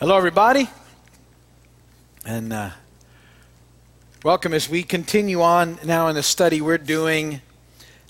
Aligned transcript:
Hello, 0.00 0.16
everybody, 0.16 0.70
and 2.24 2.52
uh, 2.52 2.70
welcome 4.22 4.54
as 4.54 4.68
we 4.68 4.84
continue 4.84 5.42
on 5.42 5.76
now 5.84 6.06
in 6.06 6.14
the 6.14 6.22
study 6.22 6.60
we're 6.60 6.78
doing 6.78 7.40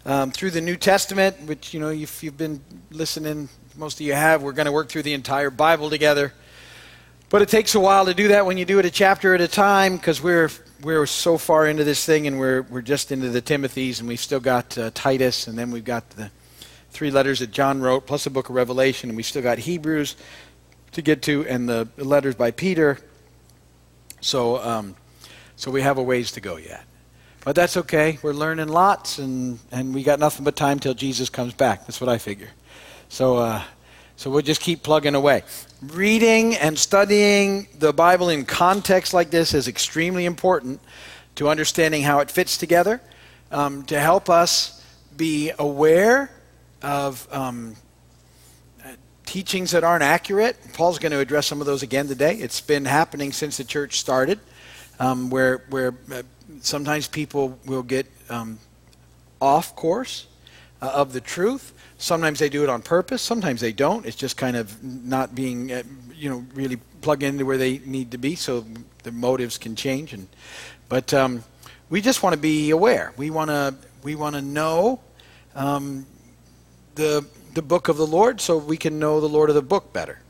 um, 0.05 0.31
through 0.31 0.51
the 0.51 0.61
New 0.61 0.77
Testament, 0.77 1.41
which, 1.47 1.73
you 1.73 1.81
know, 1.81 1.89
if 1.89 2.23
you've 2.23 2.37
been 2.37 2.61
listening, 2.91 3.49
most 3.75 4.01
of 4.01 4.07
you 4.07 4.13
have, 4.13 4.43
we're 4.43 4.53
going 4.53 4.67
to 4.67 4.73
work 4.73 4.91
through 4.91 5.05
the 5.05 5.15
entire 5.15 5.49
Bible 5.49 5.89
together. 5.89 6.35
But 7.31 7.41
it 7.41 7.49
takes 7.49 7.75
a 7.75 7.81
while 7.81 8.05
to 8.05 8.13
do 8.13 8.29
that 8.29 8.45
when 8.45 8.59
you 8.59 8.67
do 8.67 8.79
it 8.79 8.85
a 8.85 8.91
chapter 8.91 9.35
at 9.35 9.41
a 9.41 9.49
time 9.49 9.97
because 9.97 10.23
we're, 10.23 10.51
we're 10.83 11.07
so 11.07 11.39
far 11.39 11.67
into 11.67 11.85
this 11.85 12.05
thing 12.05 12.27
and 12.27 12.39
we're, 12.39 12.67
we're 12.69 12.83
just 12.83 13.13
into 13.13 13.31
the 13.31 13.41
Timothys 13.41 14.01
and 14.01 14.07
we've 14.07 14.21
still 14.21 14.41
got 14.41 14.77
uh, 14.77 14.91
Titus 14.93 15.47
and 15.47 15.57
then 15.57 15.71
we've 15.71 15.87
got 15.87 16.11
the 16.11 16.31
three 16.91 17.11
letters 17.11 17.39
that 17.39 17.51
John 17.51 17.81
wrote 17.81 18.07
plus 18.07 18.25
the 18.25 18.31
book 18.31 18.51
of 18.51 18.55
Revelation 18.55 19.09
and 19.09 19.17
we've 19.17 19.25
still 19.25 19.43
got 19.43 19.57
Hebrews 19.57 20.17
to 20.93 21.03
get 21.03 21.23
to, 21.23 21.47
and 21.47 21.69
the 21.69 21.89
letters 21.97 22.35
by 22.35 22.51
Peter. 22.51 22.99
So, 24.21 24.59
um, 24.63 24.97
so 25.57 25.71
we 25.71 25.83
have 25.83 25.99
a 25.99 26.03
ways 26.03 26.33
to 26.33 26.41
go 26.41 26.57
yet. 26.57 26.85
But 27.45 27.55
that's 27.55 27.77
okay. 27.77 28.19
We're 28.23 28.33
learning 28.33 28.69
lots, 28.69 29.19
and, 29.19 29.59
and 29.71 29.95
we 29.95 30.03
got 30.03 30.19
nothing 30.19 30.45
but 30.45 30.57
time 30.57 30.79
till 30.79 30.95
Jesus 30.95 31.31
comes 31.31 31.55
back. 31.55 31.87
That's 31.87 32.01
what 32.01 32.11
I 32.11 32.19
figure. 32.19 32.51
So, 33.09 33.37
uh, 33.37 33.63
so 34.17 34.31
we'll 34.31 34.43
just 34.43 34.61
keep 34.61 34.83
plugging 34.83 35.15
away. 35.15 35.45
Reading 35.81 36.57
and 36.57 36.79
studying 36.79 37.69
the 37.79 37.93
Bible 37.93 38.29
in 38.29 38.45
context 38.45 39.15
like 39.15 39.31
this 39.31 39.55
is 39.55 39.69
extremely 39.69 40.27
important 40.27 40.81
to 41.37 41.49
understanding 41.49 42.03
how 42.03 42.19
it 42.19 42.31
fits 42.31 42.59
together, 42.59 43.01
um, 43.53 43.85
to 43.85 43.99
help 43.99 44.29
us 44.29 44.85
be 45.17 45.53
aware 45.59 46.31
of 46.83 47.29
um, 47.31 47.77
teachings 49.29 49.73
that 49.73 49.85
aren't 49.85 50.03
accurate. 50.03 50.57
Paul's 50.73 50.99
going 50.99 51.13
to 51.13 51.19
address 51.19 51.47
some 51.47 51.61
of 51.61 51.67
those 51.67 51.83
again 51.83 52.09
today. 52.09 52.37
It's 52.37 52.63
been 52.63 52.87
happening 52.87 53.31
since 53.31 53.59
the 53.59 53.65
church 53.65 54.01
started, 54.01 54.41
um, 54.99 55.29
where, 55.29 55.65
where 55.69 55.95
uh, 56.11 56.23
sometimes 56.63 57.07
people 57.09 57.59
will 57.67 57.83
get 57.83 58.07
um, 58.31 58.59
off 59.39 59.77
course 59.77 60.27
uh, 60.81 60.91
of 60.95 61.13
the 61.13 61.21
truth. 61.21 61.75
Sometimes 61.99 62.39
they 62.39 62.49
do 62.49 62.63
it 62.63 62.71
on 62.71 62.81
purpose. 62.81 63.21
Sometimes 63.21 63.61
they 63.61 63.71
don't. 63.71 64.07
It's 64.07 64.17
just 64.17 64.39
kind 64.39 64.57
of 64.57 64.83
not 64.83 65.35
being, 65.35 65.73
uh, 65.73 65.83
you 66.15 66.31
know, 66.31 66.47
really 66.55 66.79
plugged 67.03 67.23
into 67.23 67.45
where 67.45 67.59
they 67.59 67.81
need 67.81 68.13
to 68.13 68.19
be, 68.19 68.35
so 68.35 68.65
the 69.03 69.13
motives 69.13 69.59
can 69.59 69.77
change. 69.77 70.15
And 70.15 70.27
but 70.89 71.13
um, 71.13 71.45
we 71.91 72.01
just 72.01 72.23
want 72.23 72.33
to 72.33 72.41
be 72.41 72.71
aware. 72.71 73.13
We 73.19 73.29
want 73.29 73.51
to 73.51 73.75
we 74.03 74.15
want 74.15 74.37
to 74.37 74.43
know 74.43 75.01
um, 75.55 76.07
the 76.95 77.27
the 77.55 77.63
book 77.63 77.89
of 77.89 77.97
the 77.97 78.07
Lord 78.07 78.41
so 78.41 78.57
we 78.57 78.77
can 78.77 78.99
know 78.99 79.21
the 79.21 79.29
Lord 79.29 79.49
of 79.49 79.55
the 79.55 79.63
book 79.63 79.93
better. 79.93 80.21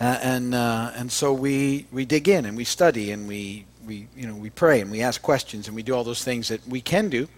Uh, 0.00 0.18
and 0.22 0.54
uh, 0.54 0.92
and 0.94 1.10
so 1.10 1.32
we, 1.32 1.86
we 1.90 2.04
dig 2.04 2.28
in 2.28 2.44
and 2.44 2.56
we 2.56 2.64
study 2.64 3.10
and 3.10 3.26
we, 3.26 3.64
we 3.84 4.06
you 4.16 4.26
know 4.26 4.34
we 4.34 4.50
pray 4.50 4.80
and 4.80 4.90
we 4.90 5.00
ask 5.00 5.20
questions 5.20 5.66
and 5.66 5.74
we 5.74 5.82
do 5.82 5.94
all 5.94 6.04
those 6.04 6.22
things 6.22 6.48
that 6.48 6.66
we 6.68 6.80
can 6.80 7.08
do 7.08 7.28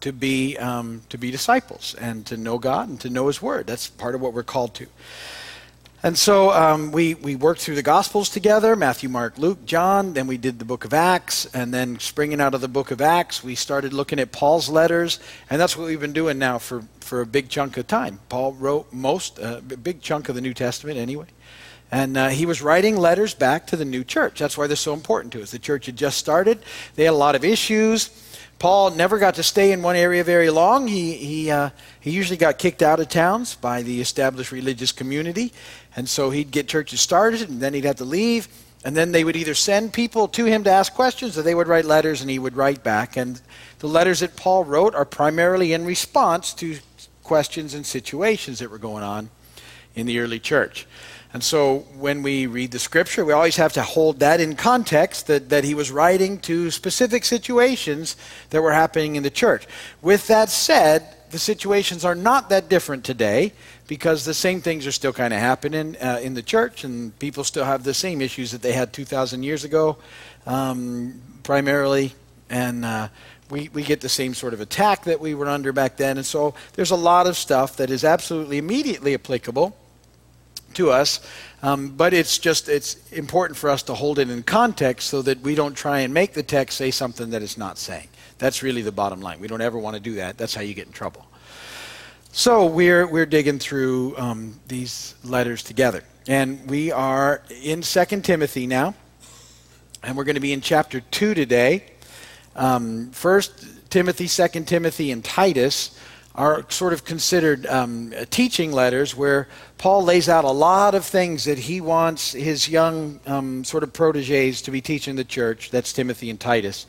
to 0.00 0.12
be 0.12 0.56
um, 0.58 1.02
to 1.08 1.18
be 1.18 1.30
disciples 1.30 1.94
and 1.94 2.26
to 2.26 2.36
know 2.36 2.58
God 2.58 2.88
and 2.88 3.00
to 3.00 3.10
know 3.10 3.26
His 3.26 3.40
Word. 3.40 3.66
That's 3.66 3.88
part 3.88 4.14
of 4.14 4.20
what 4.20 4.32
we're 4.32 4.42
called 4.42 4.74
to. 4.74 4.86
And 6.02 6.16
so 6.16 6.50
um, 6.50 6.92
we, 6.92 7.12
we 7.12 7.36
worked 7.36 7.60
through 7.60 7.74
the 7.74 7.82
Gospels 7.82 8.30
together 8.30 8.74
Matthew, 8.74 9.10
Mark, 9.10 9.36
Luke, 9.36 9.66
John. 9.66 10.14
Then 10.14 10.26
we 10.26 10.38
did 10.38 10.58
the 10.58 10.64
book 10.64 10.86
of 10.86 10.94
Acts. 10.94 11.44
And 11.52 11.74
then, 11.74 11.98
springing 11.98 12.40
out 12.40 12.54
of 12.54 12.62
the 12.62 12.68
book 12.68 12.90
of 12.90 13.02
Acts, 13.02 13.44
we 13.44 13.54
started 13.54 13.92
looking 13.92 14.18
at 14.18 14.32
Paul's 14.32 14.70
letters. 14.70 15.20
And 15.50 15.60
that's 15.60 15.76
what 15.76 15.86
we've 15.86 16.00
been 16.00 16.14
doing 16.14 16.38
now 16.38 16.56
for, 16.56 16.84
for 17.00 17.20
a 17.20 17.26
big 17.26 17.50
chunk 17.50 17.76
of 17.76 17.86
time. 17.86 18.18
Paul 18.30 18.54
wrote 18.54 18.90
most, 18.94 19.38
uh, 19.38 19.58
a 19.58 19.76
big 19.76 20.00
chunk 20.00 20.30
of 20.30 20.34
the 20.34 20.40
New 20.40 20.54
Testament 20.54 20.96
anyway. 20.96 21.26
And 21.92 22.16
uh, 22.16 22.28
he 22.28 22.46
was 22.46 22.62
writing 22.62 22.96
letters 22.96 23.34
back 23.34 23.66
to 23.66 23.76
the 23.76 23.84
new 23.84 24.02
church. 24.02 24.38
That's 24.38 24.56
why 24.56 24.68
they're 24.68 24.76
so 24.76 24.94
important 24.94 25.34
to 25.34 25.42
us. 25.42 25.50
The 25.50 25.58
church 25.58 25.84
had 25.84 25.96
just 25.96 26.16
started, 26.16 26.60
they 26.94 27.04
had 27.04 27.12
a 27.12 27.16
lot 27.16 27.34
of 27.34 27.44
issues. 27.44 28.08
Paul 28.60 28.90
never 28.90 29.18
got 29.18 29.36
to 29.36 29.42
stay 29.42 29.72
in 29.72 29.80
one 29.80 29.96
area 29.96 30.22
very 30.22 30.50
long. 30.50 30.86
He, 30.86 31.14
he, 31.14 31.50
uh, 31.50 31.70
he 31.98 32.10
usually 32.10 32.36
got 32.36 32.58
kicked 32.58 32.82
out 32.82 33.00
of 33.00 33.08
towns 33.08 33.54
by 33.54 33.80
the 33.80 34.02
established 34.02 34.52
religious 34.52 34.92
community. 34.92 35.54
And 35.96 36.06
so 36.06 36.28
he'd 36.28 36.50
get 36.50 36.68
churches 36.68 37.00
started, 37.00 37.48
and 37.48 37.58
then 37.58 37.72
he'd 37.72 37.86
have 37.86 37.96
to 37.96 38.04
leave. 38.04 38.48
And 38.84 38.94
then 38.94 39.12
they 39.12 39.24
would 39.24 39.34
either 39.34 39.54
send 39.54 39.94
people 39.94 40.28
to 40.28 40.44
him 40.44 40.62
to 40.64 40.70
ask 40.70 40.92
questions, 40.92 41.38
or 41.38 41.42
they 41.42 41.54
would 41.54 41.68
write 41.68 41.86
letters, 41.86 42.20
and 42.20 42.28
he 42.28 42.38
would 42.38 42.54
write 42.54 42.84
back. 42.84 43.16
And 43.16 43.40
the 43.78 43.88
letters 43.88 44.20
that 44.20 44.36
Paul 44.36 44.64
wrote 44.64 44.94
are 44.94 45.06
primarily 45.06 45.72
in 45.72 45.86
response 45.86 46.52
to 46.54 46.78
questions 47.24 47.72
and 47.72 47.86
situations 47.86 48.58
that 48.58 48.70
were 48.70 48.78
going 48.78 49.02
on 49.02 49.30
in 49.94 50.04
the 50.04 50.18
early 50.18 50.38
church. 50.38 50.86
And 51.32 51.44
so 51.44 51.80
when 51.96 52.22
we 52.22 52.46
read 52.46 52.72
the 52.72 52.80
scripture, 52.80 53.24
we 53.24 53.32
always 53.32 53.56
have 53.56 53.72
to 53.74 53.82
hold 53.82 54.18
that 54.18 54.40
in 54.40 54.56
context 54.56 55.28
that, 55.28 55.48
that 55.50 55.62
he 55.62 55.74
was 55.74 55.90
writing 55.90 56.38
to 56.40 56.72
specific 56.72 57.24
situations 57.24 58.16
that 58.50 58.62
were 58.62 58.72
happening 58.72 59.14
in 59.14 59.22
the 59.22 59.30
church. 59.30 59.68
With 60.02 60.26
that 60.26 60.50
said, 60.50 61.16
the 61.30 61.38
situations 61.38 62.04
are 62.04 62.16
not 62.16 62.48
that 62.48 62.68
different 62.68 63.04
today 63.04 63.52
because 63.86 64.24
the 64.24 64.34
same 64.34 64.60
things 64.60 64.88
are 64.88 64.92
still 64.92 65.12
kind 65.12 65.32
of 65.32 65.38
happening 65.38 65.96
uh, 65.98 66.18
in 66.20 66.34
the 66.34 66.42
church, 66.42 66.82
and 66.82 67.16
people 67.20 67.44
still 67.44 67.64
have 67.64 67.84
the 67.84 67.94
same 67.94 68.20
issues 68.20 68.50
that 68.50 68.62
they 68.62 68.72
had 68.72 68.92
2,000 68.92 69.44
years 69.44 69.62
ago, 69.62 69.98
um, 70.46 71.20
primarily. 71.44 72.12
And 72.48 72.84
uh, 72.84 73.08
we, 73.50 73.68
we 73.72 73.84
get 73.84 74.00
the 74.00 74.08
same 74.08 74.34
sort 74.34 74.52
of 74.52 74.60
attack 74.60 75.04
that 75.04 75.20
we 75.20 75.34
were 75.34 75.46
under 75.46 75.72
back 75.72 75.96
then. 75.96 76.16
And 76.16 76.26
so 76.26 76.54
there's 76.72 76.90
a 76.90 76.96
lot 76.96 77.28
of 77.28 77.36
stuff 77.36 77.76
that 77.76 77.90
is 77.90 78.02
absolutely 78.02 78.58
immediately 78.58 79.14
applicable 79.14 79.76
to 80.74 80.90
us. 80.90 81.20
Um, 81.62 81.90
but 81.90 82.14
it's 82.14 82.38
just 82.38 82.68
it's 82.68 82.96
important 83.12 83.58
for 83.58 83.68
us 83.68 83.82
to 83.84 83.94
hold 83.94 84.18
it 84.18 84.30
in 84.30 84.42
context 84.42 85.08
so 85.08 85.22
that 85.22 85.40
we 85.40 85.54
don't 85.54 85.74
try 85.74 86.00
and 86.00 86.14
make 86.14 86.32
the 86.32 86.42
text 86.42 86.78
say 86.78 86.90
something 86.90 87.30
that 87.30 87.42
it's 87.42 87.58
not 87.58 87.78
saying. 87.78 88.08
That's 88.38 88.62
really 88.62 88.82
the 88.82 88.92
bottom 88.92 89.20
line. 89.20 89.40
We 89.40 89.48
don't 89.48 89.60
ever 89.60 89.78
want 89.78 89.96
to 89.96 90.00
do 90.00 90.14
that. 90.14 90.38
That's 90.38 90.54
how 90.54 90.62
you 90.62 90.72
get 90.72 90.86
in 90.86 90.92
trouble. 90.92 91.26
So 92.32 92.66
we're 92.66 93.06
we're 93.06 93.26
digging 93.26 93.58
through 93.58 94.16
um, 94.16 94.58
these 94.68 95.16
letters 95.24 95.62
together, 95.62 96.04
and 96.28 96.66
we 96.70 96.92
are 96.92 97.42
in 97.62 97.82
Second 97.82 98.24
Timothy 98.24 98.66
now, 98.66 98.94
and 100.02 100.16
we're 100.16 100.24
going 100.24 100.36
to 100.36 100.40
be 100.40 100.52
in 100.52 100.60
chapter 100.60 101.00
two 101.00 101.34
today. 101.34 101.84
Um, 102.56 103.10
First 103.10 103.90
Timothy, 103.90 104.28
Second 104.28 104.66
Timothy, 104.66 105.10
and 105.10 105.24
Titus 105.24 105.98
are 106.40 106.64
sort 106.70 106.94
of 106.94 107.04
considered 107.04 107.66
um, 107.66 108.14
teaching 108.30 108.72
letters 108.72 109.14
where 109.14 109.46
Paul 109.76 110.04
lays 110.04 110.26
out 110.26 110.46
a 110.46 110.50
lot 110.50 110.94
of 110.94 111.04
things 111.04 111.44
that 111.44 111.58
he 111.58 111.82
wants 111.82 112.32
his 112.32 112.66
young 112.66 113.20
um, 113.26 113.62
sort 113.62 113.82
of 113.82 113.92
proteges 113.92 114.62
to 114.62 114.70
be 114.70 114.80
teaching 114.80 115.16
the 115.16 115.24
church. 115.24 115.70
That's 115.70 115.92
Timothy 115.92 116.30
and 116.30 116.40
Titus. 116.40 116.86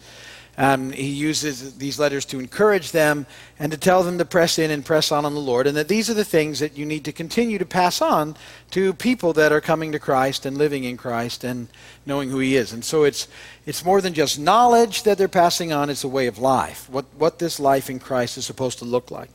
Um, 0.58 0.92
he 0.92 1.08
uses 1.08 1.78
these 1.78 2.00
letters 2.00 2.24
to 2.26 2.40
encourage 2.40 2.92
them 2.92 3.26
and 3.60 3.74
to 3.74 3.78
tell 3.78 4.04
them 4.04 4.18
to 4.20 4.26
press 4.26 4.58
in 4.58 4.72
and 4.72 4.86
press 4.86 5.12
on 5.12 5.26
on 5.26 5.34
the 5.34 5.42
Lord, 5.42 5.68
and 5.68 5.76
that 5.76 5.90
these 5.90 6.10
are 6.10 6.14
the 6.14 6.24
things 6.24 6.60
that 6.60 6.78
you 6.78 6.86
need 6.86 7.04
to 7.04 7.12
continue 7.12 7.58
to 7.58 7.66
pass 7.66 8.02
on 8.02 8.38
to 8.72 8.94
people 8.94 9.34
that 9.34 9.52
are 9.52 9.62
coming 9.62 9.92
to 9.92 10.00
Christ 10.00 10.46
and 10.46 10.58
living 10.58 10.86
in 10.86 10.96
Christ 10.96 11.44
and 11.44 11.68
knowing 12.06 12.30
who 12.30 12.40
He 12.40 12.56
is. 12.56 12.72
And 12.72 12.86
so 12.86 13.04
it's 13.04 13.28
it's 13.66 13.84
more 13.84 14.00
than 14.00 14.14
just 14.14 14.40
knowledge 14.40 15.04
that 15.04 15.18
they're 15.18 15.28
passing 15.28 15.74
on; 15.74 15.90
it's 15.90 16.06
a 16.06 16.08
way 16.08 16.28
of 16.28 16.38
life. 16.38 16.90
What 16.90 17.06
what 17.18 17.40
this 17.40 17.60
life 17.60 17.90
in 17.90 18.00
Christ 18.00 18.38
is 18.38 18.46
supposed 18.46 18.80
to 18.80 18.86
look 18.86 19.12
like. 19.12 19.30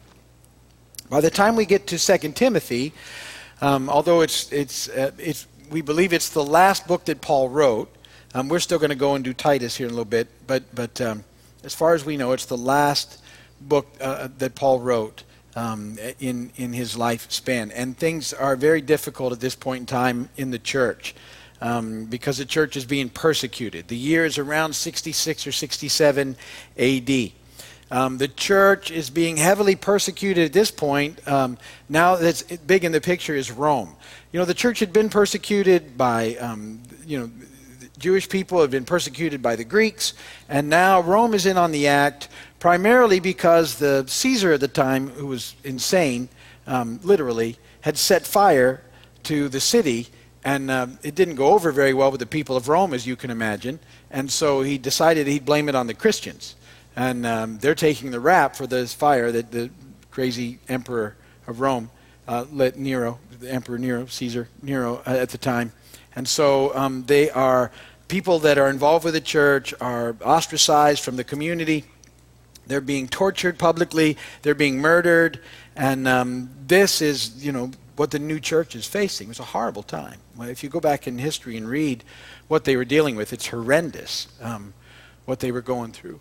By 1.08 1.20
the 1.20 1.30
time 1.30 1.54
we 1.54 1.66
get 1.66 1.86
to 1.88 1.98
Second 1.98 2.34
Timothy, 2.34 2.92
um, 3.60 3.88
although 3.88 4.22
it's 4.22 4.50
it's 4.52 4.88
uh, 4.88 5.12
it's 5.18 5.46
we 5.70 5.80
believe 5.80 6.12
it's 6.12 6.30
the 6.30 6.44
last 6.44 6.88
book 6.88 7.04
that 7.04 7.20
Paul 7.20 7.48
wrote. 7.48 7.94
Um, 8.34 8.48
we're 8.48 8.60
still 8.60 8.78
going 8.78 8.90
to 8.90 8.96
go 8.96 9.14
and 9.14 9.24
do 9.24 9.32
Titus 9.32 9.76
here 9.76 9.86
in 9.86 9.92
a 9.92 9.94
little 9.94 10.04
bit, 10.04 10.28
but, 10.46 10.74
but 10.74 11.00
um, 11.00 11.24
as 11.64 11.74
far 11.74 11.94
as 11.94 12.04
we 12.04 12.16
know, 12.16 12.32
it's 12.32 12.44
the 12.44 12.56
last 12.56 13.22
book 13.60 13.86
uh, 14.00 14.28
that 14.38 14.54
Paul 14.54 14.80
wrote 14.80 15.22
um, 15.54 15.96
in, 16.20 16.50
in 16.56 16.72
his 16.72 16.96
lifespan. 16.96 17.72
And 17.74 17.96
things 17.96 18.32
are 18.34 18.54
very 18.54 18.80
difficult 18.80 19.32
at 19.32 19.40
this 19.40 19.54
point 19.54 19.80
in 19.80 19.86
time 19.86 20.28
in 20.36 20.50
the 20.50 20.58
church 20.58 21.14
um, 21.62 22.04
because 22.04 22.36
the 22.36 22.44
church 22.44 22.76
is 22.76 22.84
being 22.84 23.08
persecuted. 23.08 23.88
The 23.88 23.96
year 23.96 24.26
is 24.26 24.38
around 24.38 24.74
66 24.74 25.46
or 25.46 25.52
67 25.52 26.36
AD. 26.78 27.32
Um, 27.90 28.18
the 28.18 28.28
church 28.28 28.90
is 28.90 29.10
being 29.10 29.36
heavily 29.36 29.76
persecuted 29.76 30.46
at 30.46 30.52
this 30.52 30.70
point. 30.70 31.26
Um, 31.28 31.56
now 31.88 32.16
that's 32.16 32.42
big 32.42 32.84
in 32.84 32.92
the 32.92 33.00
picture 33.00 33.34
is 33.34 33.50
Rome. 33.50 33.94
You 34.32 34.40
know, 34.40 34.44
the 34.44 34.54
church 34.54 34.80
had 34.80 34.92
been 34.92 35.08
persecuted 35.08 35.96
by, 35.96 36.34
um, 36.36 36.82
you 37.06 37.20
know, 37.20 37.30
Jewish 37.98 38.28
people 38.28 38.60
have 38.60 38.70
been 38.70 38.84
persecuted 38.84 39.40
by 39.40 39.56
the 39.56 39.64
Greeks, 39.64 40.12
and 40.48 40.68
now 40.68 41.00
Rome 41.00 41.32
is 41.32 41.46
in 41.46 41.56
on 41.56 41.72
the 41.72 41.86
act 41.86 42.28
primarily 42.58 43.20
because 43.20 43.76
the 43.76 44.04
Caesar 44.06 44.52
at 44.52 44.60
the 44.60 44.68
time, 44.68 45.08
who 45.10 45.26
was 45.26 45.54
insane, 45.64 46.28
um, 46.66 47.00
literally, 47.02 47.56
had 47.82 47.96
set 47.96 48.26
fire 48.26 48.82
to 49.22 49.48
the 49.48 49.60
city, 49.60 50.08
and 50.44 50.70
uh, 50.70 50.86
it 51.02 51.14
didn't 51.14 51.36
go 51.36 51.54
over 51.54 51.72
very 51.72 51.94
well 51.94 52.10
with 52.10 52.20
the 52.20 52.26
people 52.26 52.56
of 52.56 52.68
Rome, 52.68 52.92
as 52.92 53.06
you 53.06 53.16
can 53.16 53.30
imagine. 53.30 53.78
And 54.10 54.30
so 54.30 54.62
he 54.62 54.76
decided 54.78 55.26
he'd 55.26 55.44
blame 55.44 55.68
it 55.68 55.74
on 55.74 55.86
the 55.86 55.94
Christians. 55.94 56.56
And 56.96 57.26
um, 57.26 57.58
they're 57.58 57.74
taking 57.74 58.10
the 58.10 58.20
rap 58.20 58.56
for 58.56 58.66
this 58.66 58.94
fire 58.94 59.30
that 59.30 59.52
the 59.52 59.70
crazy 60.10 60.58
emperor 60.68 61.16
of 61.46 61.60
Rome 61.60 61.90
uh, 62.26 62.46
let 62.50 62.78
Nero, 62.78 63.18
the 63.38 63.50
Emperor 63.50 63.78
Nero, 63.78 64.06
Caesar 64.06 64.48
Nero 64.62 65.02
uh, 65.06 65.10
at 65.10 65.28
the 65.28 65.38
time. 65.38 65.72
And 66.16 66.26
so 66.26 66.74
um, 66.74 67.04
they 67.04 67.30
are 67.30 67.70
people 68.08 68.38
that 68.40 68.56
are 68.56 68.70
involved 68.70 69.04
with 69.04 69.14
the 69.14 69.20
church 69.20 69.74
are 69.80 70.16
ostracized 70.22 71.04
from 71.04 71.16
the 71.16 71.24
community. 71.24 71.84
They're 72.66 72.80
being 72.80 73.08
tortured 73.08 73.58
publicly. 73.58 74.16
They're 74.42 74.54
being 74.54 74.78
murdered. 74.78 75.40
And 75.76 76.08
um, 76.08 76.50
this 76.66 77.02
is, 77.02 77.44
you 77.44 77.52
know, 77.52 77.70
what 77.96 78.10
the 78.10 78.18
new 78.18 78.40
church 78.40 78.74
is 78.74 78.86
facing. 78.86 79.28
It 79.28 79.30
was 79.30 79.40
a 79.40 79.44
horrible 79.44 79.82
time. 79.82 80.18
If 80.40 80.62
you 80.62 80.68
go 80.68 80.80
back 80.80 81.06
in 81.06 81.18
history 81.18 81.56
and 81.56 81.68
read 81.68 82.04
what 82.48 82.64
they 82.64 82.76
were 82.76 82.84
dealing 82.84 83.16
with, 83.16 83.32
it's 83.32 83.48
horrendous 83.48 84.28
um, 84.40 84.74
what 85.24 85.40
they 85.40 85.52
were 85.52 85.62
going 85.62 85.92
through. 85.92 86.20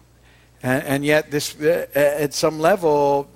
And, 0.66 0.84
and 0.84 1.06
yet, 1.06 1.30
this, 1.30 1.62
uh, 1.62 1.86
at 1.94 2.34
some 2.34 2.60
level, 2.60 3.30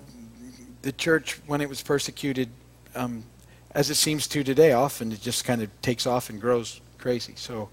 the 0.81 0.91
church, 0.91 1.39
when 1.45 1.61
it 1.61 1.69
was 1.69 1.79
persecuted, 1.83 2.49
um, 2.95 3.23
as 3.69 3.91
it 3.91 3.95
seems 3.95 4.27
to 4.29 4.43
today, 4.43 4.71
often 4.71 5.11
it 5.11 5.21
just 5.21 5.45
kind 5.45 5.61
of 5.61 5.69
takes 5.83 6.07
off 6.07 6.31
and 6.31 6.41
grows 6.41 6.81
crazy. 6.97 7.33
So 7.35 7.69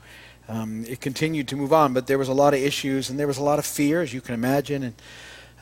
um, 0.47 0.85
it 0.85 1.00
continued 1.00 1.49
to 1.49 1.56
move 1.56 1.73
on, 1.73 1.94
but 1.94 2.06
there 2.06 2.19
was 2.19 2.29
a 2.29 2.35
lot 2.35 2.53
of 2.53 2.61
issues 2.61 3.08
and 3.08 3.19
there 3.19 3.26
was 3.26 3.38
a 3.38 3.43
lot 3.43 3.58
of 3.58 3.64
fear, 3.64 4.03
as 4.03 4.12
you 4.12 4.20
can 4.20 4.35
imagine. 4.35 4.82
And 4.82 4.94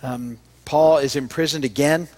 um, 0.02 0.38
Paul 0.64 0.98
is 0.98 1.14
imprisoned 1.14 1.64
again 1.64 2.08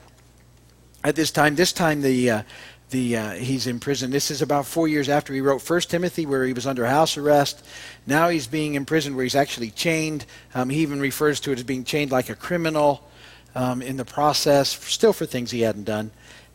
at 1.04 1.14
this 1.14 1.30
time. 1.30 1.56
This 1.56 1.74
time, 1.74 2.00
the 2.00 2.30
uh, 2.30 2.42
the 2.90 3.16
uh, 3.16 3.30
he's 3.32 3.66
in 3.66 3.80
prison. 3.80 4.10
This 4.10 4.30
is 4.30 4.42
about 4.42 4.66
four 4.66 4.86
years 4.86 5.08
after 5.08 5.34
he 5.34 5.40
wrote 5.40 5.60
First 5.60 5.90
Timothy, 5.90 6.26
where 6.26 6.44
he 6.44 6.52
was 6.52 6.66
under 6.66 6.86
house 6.86 7.16
arrest. 7.16 7.64
Now 8.06 8.28
he's 8.28 8.46
being 8.46 8.74
imprisoned, 8.74 9.16
where 9.16 9.24
he's 9.24 9.34
actually 9.34 9.70
chained. 9.70 10.24
Um, 10.54 10.70
he 10.70 10.80
even 10.80 11.00
refers 11.00 11.40
to 11.40 11.52
it 11.52 11.58
as 11.58 11.64
being 11.64 11.84
chained 11.84 12.12
like 12.12 12.28
a 12.28 12.36
criminal 12.36 13.08
um, 13.54 13.82
in 13.82 13.96
the 13.96 14.04
process, 14.04 14.68
still 14.68 15.12
for 15.12 15.26
things 15.26 15.50
he 15.50 15.62
hadn't 15.62 15.84
done. 15.84 16.10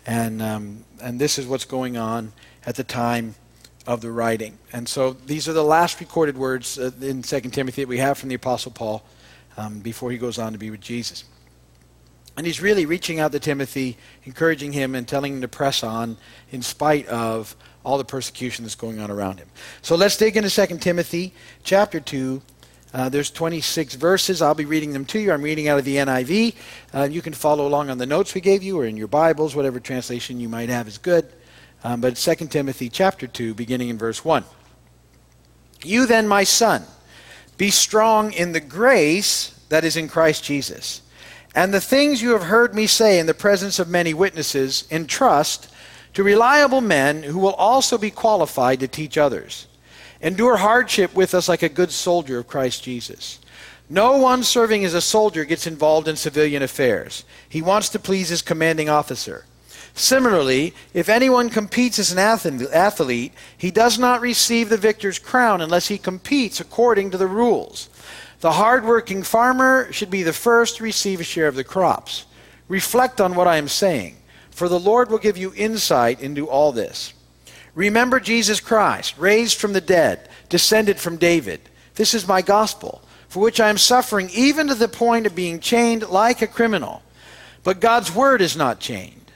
And 0.06 0.42
um, 0.42 0.86
and 1.02 1.20
this 1.20 1.38
is 1.38 1.46
what's 1.46 1.66
going 1.66 1.98
on 1.98 2.32
at 2.66 2.76
the 2.76 2.84
time 2.84 3.36
of 3.88 4.02
the 4.02 4.12
writing. 4.12 4.58
And 4.72 4.88
so 4.88 5.12
these 5.12 5.50
are 5.50 5.54
the 5.54 5.64
last 5.64 6.00
recorded 6.00 6.38
words 6.38 6.78
uh, 6.78 6.92
in 7.02 7.24
Second 7.24 7.52
Timothy 7.52 7.82
that 7.82 7.90
we 7.90 7.98
have 7.98 8.18
from 8.18 8.30
the 8.30 8.36
Apostle 8.36 8.72
Paul 8.72 9.04
um, 9.58 9.80
before 9.80 10.12
he 10.12 10.18
goes 10.18 10.38
on 10.38 10.54
to 10.54 10.60
be 10.60 10.70
with 10.70 10.82
Jesus. 10.82 11.26
And 12.38 12.46
he's 12.46 12.62
really 12.62 12.86
reaching 12.86 13.20
out 13.20 13.32
to 13.34 13.40
Timothy, 13.40 13.98
encouraging 14.24 14.72
him, 14.72 14.96
and 14.96 15.08
telling 15.08 15.34
him 15.36 15.42
to 15.42 15.48
press 15.48 15.84
on 15.84 16.18
in 16.52 16.62
spite 16.62 17.08
of 17.08 17.56
all 17.84 17.98
the 17.98 18.06
persecution 18.06 18.64
that's 18.64 18.76
going 18.76 19.00
on 19.00 19.12
around 19.12 19.40
him. 19.40 19.50
So 19.82 19.96
let's 19.96 20.18
dig 20.18 20.38
into 20.38 20.50
2 20.50 20.78
Timothy 20.78 21.34
chapter 21.64 22.00
2. 22.00 22.42
Uh, 22.94 23.10
there's 23.10 23.32
26 23.32 23.96
verses. 23.96 24.42
I'll 24.42 24.54
be 24.54 24.66
reading 24.66 24.94
them 24.94 25.06
to 25.06 25.20
you. 25.20 25.32
I'm 25.32 25.42
reading 25.42 25.68
out 25.68 25.80
of 25.80 25.86
the 25.86 25.96
NIV. 25.98 26.56
Uh, 26.94 27.08
you 27.10 27.22
can 27.22 27.34
follow 27.34 27.68
along 27.68 27.90
on 27.90 27.98
the 27.98 28.06
notes 28.06 28.34
we 28.34 28.42
gave 28.42 28.64
you 28.64 28.78
or 28.80 28.86
in 28.86 28.98
your 28.98 29.08
Bibles, 29.08 29.56
whatever 29.56 29.80
translation 29.80 30.40
you 30.40 30.50
might 30.50 30.70
have 30.70 30.88
is 30.88 30.98
good. 30.98 31.32
Um, 31.84 32.02
but 32.02 32.16
2 32.16 32.48
Timothy 32.48 32.90
chapter 32.90 33.28
2, 33.28 33.54
beginning 33.54 33.90
in 33.90 33.98
verse 33.98 34.24
1. 34.24 34.44
You 35.84 36.06
then, 36.06 36.28
my 36.28 36.44
son, 36.44 36.84
be 37.58 37.72
strong 37.72 38.34
in 38.34 38.52
the 38.52 38.60
grace 38.60 39.60
that 39.70 39.84
is 39.84 39.98
in 39.98 40.08
Christ 40.08 40.44
Jesus. 40.44 41.02
And 41.54 41.74
the 41.74 41.82
things 41.82 42.22
you 42.22 42.32
have 42.32 42.44
heard 42.44 42.74
me 42.74 42.88
say 42.88 43.20
in 43.20 43.26
the 43.26 43.34
presence 43.34 43.80
of 43.80 43.90
many 43.90 44.14
witnesses, 44.14 44.88
entrust 44.90 45.70
to 46.14 46.24
reliable 46.24 46.82
men 46.82 47.24
who 47.24 47.40
will 47.40 47.54
also 47.54 47.98
be 47.98 48.12
qualified 48.12 48.80
to 48.80 48.88
teach 48.88 49.18
others. 49.18 49.68
Endure 50.22 50.58
hardship 50.58 51.14
with 51.14 51.34
us 51.34 51.50
like 51.50 51.64
a 51.64 51.70
good 51.70 51.92
soldier 51.92 52.40
of 52.40 52.48
Christ 52.48 52.84
Jesus. 52.84 53.40
No 53.90 54.18
one 54.18 54.44
serving 54.44 54.86
as 54.86 54.94
a 54.94 55.02
soldier 55.02 55.44
gets 55.44 55.68
involved 55.68 56.08
in 56.08 56.16
civilian 56.16 56.64
affairs. 56.64 57.26
He 57.50 57.62
wants 57.62 57.90
to 57.90 58.00
please 58.00 58.30
his 58.30 58.42
commanding 58.42 58.88
officer. 58.88 59.46
Similarly, 59.94 60.74
if 60.94 61.10
anyone 61.10 61.50
competes 61.50 62.00
as 62.00 62.14
an 62.14 62.20
athlete, 62.20 63.34
he 63.58 63.72
does 63.72 64.00
not 64.00 64.22
receive 64.22 64.70
the 64.70 64.78
victor's 64.78 65.20
crown 65.20 65.60
unless 65.60 65.90
he 65.90 65.98
competes 65.98 66.62
according 66.62 67.12
to 67.12 67.18
the 67.18 67.28
rules. 67.28 67.90
The 68.42 68.54
hardworking 68.54 69.22
farmer 69.22 69.88
should 69.94 70.10
be 70.10 70.24
the 70.24 70.34
first 70.34 70.78
to 70.78 70.84
receive 70.84 71.22
a 71.22 71.24
share 71.24 71.48
of 71.48 71.56
the 71.56 71.64
crops. 71.64 72.26
Reflect 72.68 73.22
on 73.22 73.36
what 73.36 73.48
I 73.48 73.58
am 73.58 73.68
saying, 73.68 74.18
for 74.50 74.68
the 74.68 74.80
Lord 74.80 75.12
will 75.12 75.20
give 75.20 75.38
you 75.38 75.54
insight 75.56 76.22
into 76.22 76.50
all 76.50 76.72
this. 76.72 77.14
Remember 77.76 78.20
Jesus 78.20 78.60
Christ, 78.60 79.16
raised 79.20 79.60
from 79.60 79.74
the 79.74 79.82
dead, 79.82 80.28
descended 80.50 81.00
from 81.00 81.18
David. 81.18 81.62
This 81.96 82.16
is 82.16 82.28
my 82.28 82.42
gospel, 82.42 83.04
for 83.30 83.42
which 83.42 83.60
I 83.60 83.70
am 83.70 83.78
suffering 83.78 84.30
even 84.34 84.68
to 84.70 84.76
the 84.76 84.88
point 84.88 85.28
of 85.28 85.36
being 85.36 85.60
chained 85.60 86.10
like 86.10 86.42
a 86.42 86.48
criminal. 86.48 87.04
But 87.64 87.80
God's 87.80 88.14
word 88.14 88.42
is 88.42 88.58
not 88.58 88.80
chained. 88.80 89.32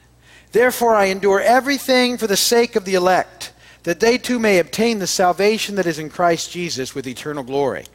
Therefore 0.52 0.96
I 0.96 1.06
endure 1.06 1.42
everything 1.42 2.18
for 2.18 2.26
the 2.26 2.36
sake 2.36 2.76
of 2.76 2.86
the 2.86 2.96
elect, 2.96 3.54
that 3.84 4.00
they 4.00 4.18
too 4.18 4.40
may 4.40 4.58
obtain 4.58 4.98
the 4.98 5.06
salvation 5.06 5.76
that 5.76 5.86
is 5.86 6.00
in 6.00 6.10
Christ 6.10 6.52
Jesus 6.52 6.96
with 6.96 7.06
eternal 7.06 7.44
glory. 7.44 7.86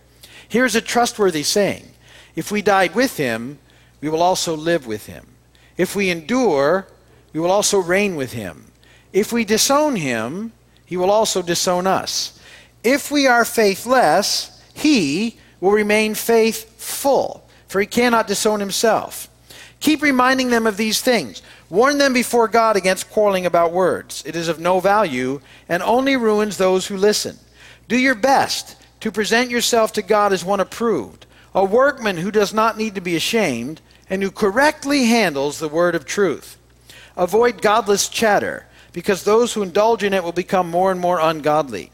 Here's 0.50 0.74
a 0.74 0.80
trustworthy 0.80 1.44
saying 1.44 1.88
If 2.34 2.50
we 2.50 2.60
died 2.60 2.94
with 2.94 3.16
him, 3.16 3.58
we 4.00 4.08
will 4.08 4.20
also 4.20 4.56
live 4.56 4.86
with 4.86 5.06
him. 5.06 5.26
If 5.76 5.94
we 5.94 6.10
endure, 6.10 6.88
we 7.32 7.40
will 7.40 7.52
also 7.52 7.78
reign 7.78 8.16
with 8.16 8.32
him. 8.32 8.72
If 9.12 9.32
we 9.32 9.44
disown 9.44 9.96
him, 9.96 10.52
he 10.84 10.96
will 10.96 11.10
also 11.10 11.40
disown 11.40 11.86
us. 11.86 12.38
If 12.82 13.12
we 13.12 13.28
are 13.28 13.44
faithless, 13.44 14.60
he 14.74 15.38
will 15.60 15.70
remain 15.70 16.14
faithful, 16.14 17.46
for 17.68 17.80
he 17.80 17.86
cannot 17.86 18.26
disown 18.26 18.58
himself. 18.58 19.28
Keep 19.78 20.02
reminding 20.02 20.50
them 20.50 20.66
of 20.66 20.76
these 20.76 21.00
things. 21.00 21.42
Warn 21.68 21.98
them 21.98 22.12
before 22.12 22.48
God 22.48 22.76
against 22.76 23.10
quarreling 23.10 23.46
about 23.46 23.72
words. 23.72 24.24
It 24.26 24.34
is 24.34 24.48
of 24.48 24.58
no 24.58 24.80
value 24.80 25.40
and 25.68 25.80
only 25.82 26.16
ruins 26.16 26.56
those 26.56 26.88
who 26.88 26.96
listen. 26.96 27.38
Do 27.86 27.96
your 27.96 28.16
best 28.16 28.76
to 29.00 29.10
present 29.10 29.50
yourself 29.50 29.92
to 29.94 30.02
God 30.02 30.32
as 30.32 30.44
one 30.44 30.60
approved, 30.60 31.26
a 31.54 31.64
workman 31.64 32.18
who 32.18 32.30
does 32.30 32.54
not 32.54 32.78
need 32.78 32.94
to 32.94 33.00
be 33.00 33.16
ashamed, 33.16 33.80
and 34.08 34.22
who 34.22 34.30
correctly 34.30 35.06
handles 35.06 35.58
the 35.58 35.68
word 35.68 35.94
of 35.94 36.04
truth. 36.04 36.58
Avoid 37.16 37.62
godless 37.62 38.08
chatter, 38.08 38.66
because 38.92 39.24
those 39.24 39.54
who 39.54 39.62
indulge 39.62 40.02
in 40.02 40.14
it 40.14 40.24
will 40.24 40.32
become 40.32 40.70
more 40.70 40.90
and 40.90 41.00
more 41.00 41.20
ungodly. 41.20 41.90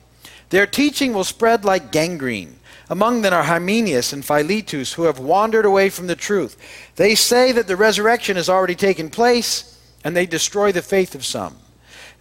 Their 0.50 0.66
teaching 0.66 1.12
will 1.12 1.24
spread 1.24 1.64
like 1.64 1.92
gangrene. 1.92 2.58
Among 2.88 3.22
them 3.22 3.34
are 3.34 3.42
Hymenaeus 3.42 4.12
and 4.12 4.24
Philetus, 4.24 4.92
who 4.92 5.04
have 5.04 5.18
wandered 5.18 5.64
away 5.64 5.90
from 5.90 6.06
the 6.06 6.14
truth. 6.14 6.56
They 6.96 7.14
say 7.14 7.52
that 7.52 7.66
the 7.66 7.76
resurrection 7.76 8.36
has 8.36 8.48
already 8.48 8.76
taken 8.76 9.10
place, 9.10 9.80
and 10.04 10.16
they 10.16 10.26
destroy 10.26 10.70
the 10.70 10.82
faith 10.82 11.14
of 11.14 11.24
some. 11.24 11.56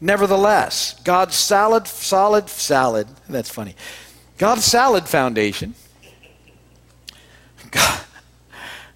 Nevertheless, 0.01 0.99
God's 1.03 1.35
solid, 1.35 1.87
solid, 1.87 2.49
salad, 2.49 3.07
that's 3.29 3.49
funny. 3.49 3.75
God's 4.37 4.65
salad 4.65 5.07
foundation, 5.07 5.75
God, 7.71 8.01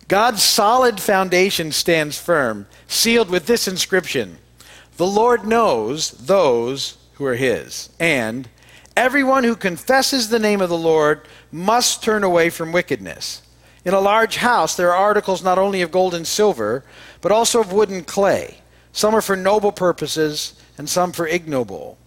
God's 0.10 0.42
solid 0.42 1.00
foundation 1.00 1.72
stands 1.72 2.18
firm, 2.18 2.66
sealed 2.88 3.30
with 3.30 3.46
this 3.46 3.68
inscription 3.68 4.40
The 4.98 5.06
Lord 5.06 5.46
knows 5.46 6.12
those 6.12 6.98
who 7.14 7.26
are 7.26 7.36
his, 7.36 7.90
and 8.00 8.50
everyone 8.98 9.44
who 9.44 9.56
confesses 9.56 10.30
the 10.30 10.40
name 10.40 10.62
of 10.62 10.70
the 10.70 10.78
Lord 10.78 11.22
must 11.52 12.04
turn 12.04 12.24
away 12.24 12.50
from 12.50 12.72
wickedness. 12.72 13.44
In 13.86 13.94
a 13.94 14.00
large 14.00 14.38
house, 14.38 14.76
there 14.76 14.92
are 14.92 15.06
articles 15.06 15.44
not 15.44 15.60
only 15.60 15.82
of 15.82 15.92
gold 15.92 16.16
and 16.16 16.26
silver, 16.26 16.84
but 17.22 17.32
also 17.32 17.62
of 17.62 17.72
wood 17.72 17.90
and 17.90 18.06
clay. 18.06 18.58
Some 18.92 19.16
are 19.16 19.22
for 19.22 19.36
noble 19.36 19.72
purposes, 19.72 20.60
and 20.76 20.90
some 20.90 21.12
for 21.12 21.28
ignoble. 21.28 21.99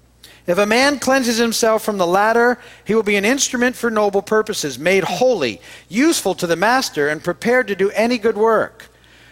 If 0.46 0.58
a 0.58 0.66
man 0.66 0.98
cleanses 0.98 1.38
himself 1.38 1.84
from 1.84 1.98
the 1.98 2.06
latter, 2.06 2.58
he 2.84 2.94
will 2.94 3.04
be 3.04 3.16
an 3.16 3.24
instrument 3.24 3.76
for 3.76 3.90
noble 3.90 4.22
purposes, 4.22 4.78
made 4.78 5.04
holy, 5.04 5.60
useful 5.88 6.34
to 6.36 6.46
the 6.48 6.56
master, 6.56 7.08
and 7.08 7.22
prepared 7.22 7.68
to 7.68 7.76
do 7.76 7.90
any 7.90 8.18
good 8.18 8.36
work. 8.36 8.88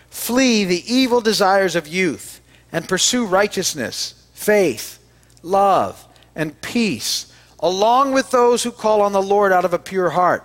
Flee 0.08 0.64
the 0.64 0.92
evil 0.92 1.20
desires 1.20 1.74
of 1.74 1.88
youth 1.88 2.40
and 2.70 2.88
pursue 2.88 3.26
righteousness, 3.26 4.28
faith, 4.34 5.00
love, 5.42 6.06
and 6.36 6.60
peace, 6.60 7.32
along 7.58 8.12
with 8.12 8.30
those 8.30 8.62
who 8.62 8.70
call 8.70 9.02
on 9.02 9.12
the 9.12 9.22
Lord 9.22 9.52
out 9.52 9.64
of 9.64 9.74
a 9.74 9.78
pure 9.78 10.10
heart. 10.10 10.44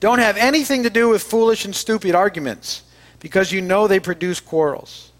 Don't 0.00 0.18
have 0.18 0.36
anything 0.36 0.82
to 0.82 0.90
do 0.90 1.08
with 1.08 1.22
foolish 1.22 1.64
and 1.64 1.76
stupid 1.76 2.16
arguments, 2.16 2.82
because 3.20 3.52
you 3.52 3.60
know 3.60 3.86
they 3.86 4.00
produce 4.00 4.40
quarrels. 4.40 5.12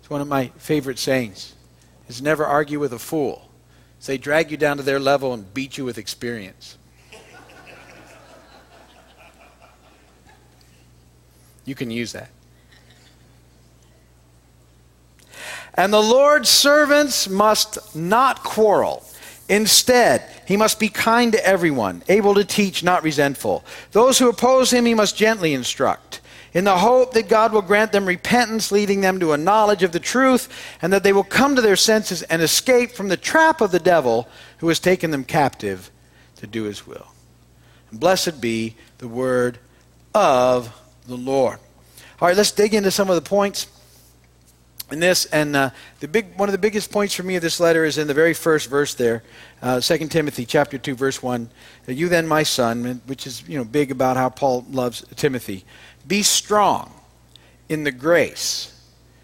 It's 0.00 0.10
one 0.10 0.20
of 0.20 0.26
my 0.26 0.48
favorite 0.56 0.98
sayings 0.98 1.54
is 2.08 2.22
never 2.22 2.44
argue 2.44 2.80
with 2.80 2.92
a 2.92 2.98
fool. 2.98 3.48
So 4.00 4.12
they 4.12 4.18
drag 4.18 4.50
you 4.50 4.56
down 4.56 4.76
to 4.76 4.82
their 4.82 5.00
level 5.00 5.34
and 5.34 5.52
beat 5.52 5.76
you 5.76 5.84
with 5.84 5.98
experience. 5.98 6.78
You 11.64 11.74
can 11.74 11.90
use 11.90 12.12
that. 12.12 12.30
And 15.74 15.92
the 15.92 16.02
Lord's 16.02 16.48
servants 16.48 17.28
must 17.28 17.94
not 17.94 18.42
quarrel. 18.42 19.04
Instead, 19.48 20.22
he 20.46 20.56
must 20.56 20.80
be 20.80 20.88
kind 20.88 21.32
to 21.32 21.46
everyone, 21.46 22.02
able 22.08 22.34
to 22.34 22.44
teach, 22.44 22.82
not 22.82 23.02
resentful. 23.02 23.64
Those 23.92 24.18
who 24.18 24.28
oppose 24.28 24.72
him, 24.72 24.86
he 24.86 24.94
must 24.94 25.16
gently 25.16 25.54
instruct. 25.54 26.20
In 26.54 26.64
the 26.64 26.78
hope 26.78 27.12
that 27.12 27.28
God 27.28 27.52
will 27.52 27.62
grant 27.62 27.92
them 27.92 28.06
repentance, 28.06 28.72
leading 28.72 29.00
them 29.00 29.20
to 29.20 29.32
a 29.32 29.38
knowledge 29.38 29.82
of 29.82 29.92
the 29.92 30.00
truth, 30.00 30.48
and 30.80 30.92
that 30.92 31.02
they 31.02 31.12
will 31.12 31.24
come 31.24 31.56
to 31.56 31.62
their 31.62 31.76
senses 31.76 32.22
and 32.22 32.42
escape 32.42 32.92
from 32.92 33.08
the 33.08 33.16
trap 33.16 33.60
of 33.60 33.70
the 33.70 33.78
devil 33.78 34.28
who 34.58 34.68
has 34.68 34.80
taken 34.80 35.10
them 35.10 35.24
captive 35.24 35.90
to 36.36 36.46
do 36.46 36.64
his 36.64 36.86
will. 36.86 37.08
And 37.90 38.00
blessed 38.00 38.40
be 38.40 38.76
the 38.98 39.08
word 39.08 39.58
of 40.14 40.74
the 41.06 41.16
Lord. 41.16 41.58
All 42.20 42.28
right, 42.28 42.36
let's 42.36 42.50
dig 42.50 42.74
into 42.74 42.90
some 42.90 43.08
of 43.08 43.14
the 43.14 43.28
points 43.28 43.66
in 44.90 45.00
this. 45.00 45.26
And 45.26 45.54
uh, 45.54 45.70
the 46.00 46.08
big, 46.08 46.36
one 46.38 46.48
of 46.48 46.52
the 46.52 46.58
biggest 46.58 46.90
points 46.90 47.14
for 47.14 47.22
me 47.22 47.36
of 47.36 47.42
this 47.42 47.60
letter 47.60 47.84
is 47.84 47.98
in 47.98 48.06
the 48.06 48.14
very 48.14 48.34
first 48.34 48.68
verse 48.68 48.94
there, 48.94 49.22
uh, 49.62 49.80
2 49.80 50.08
Timothy 50.08 50.44
chapter 50.44 50.78
2, 50.78 50.94
verse 50.94 51.22
1. 51.22 51.50
You 51.86 52.08
then, 52.08 52.26
my 52.26 52.42
son, 52.42 53.00
which 53.06 53.26
is 53.26 53.46
you 53.48 53.58
know 53.58 53.64
big 53.64 53.90
about 53.90 54.16
how 54.16 54.28
Paul 54.28 54.64
loves 54.70 55.04
Timothy. 55.16 55.64
Be 56.08 56.22
strong 56.22 56.92
in 57.68 57.84
the 57.84 57.92
grace 57.92 58.74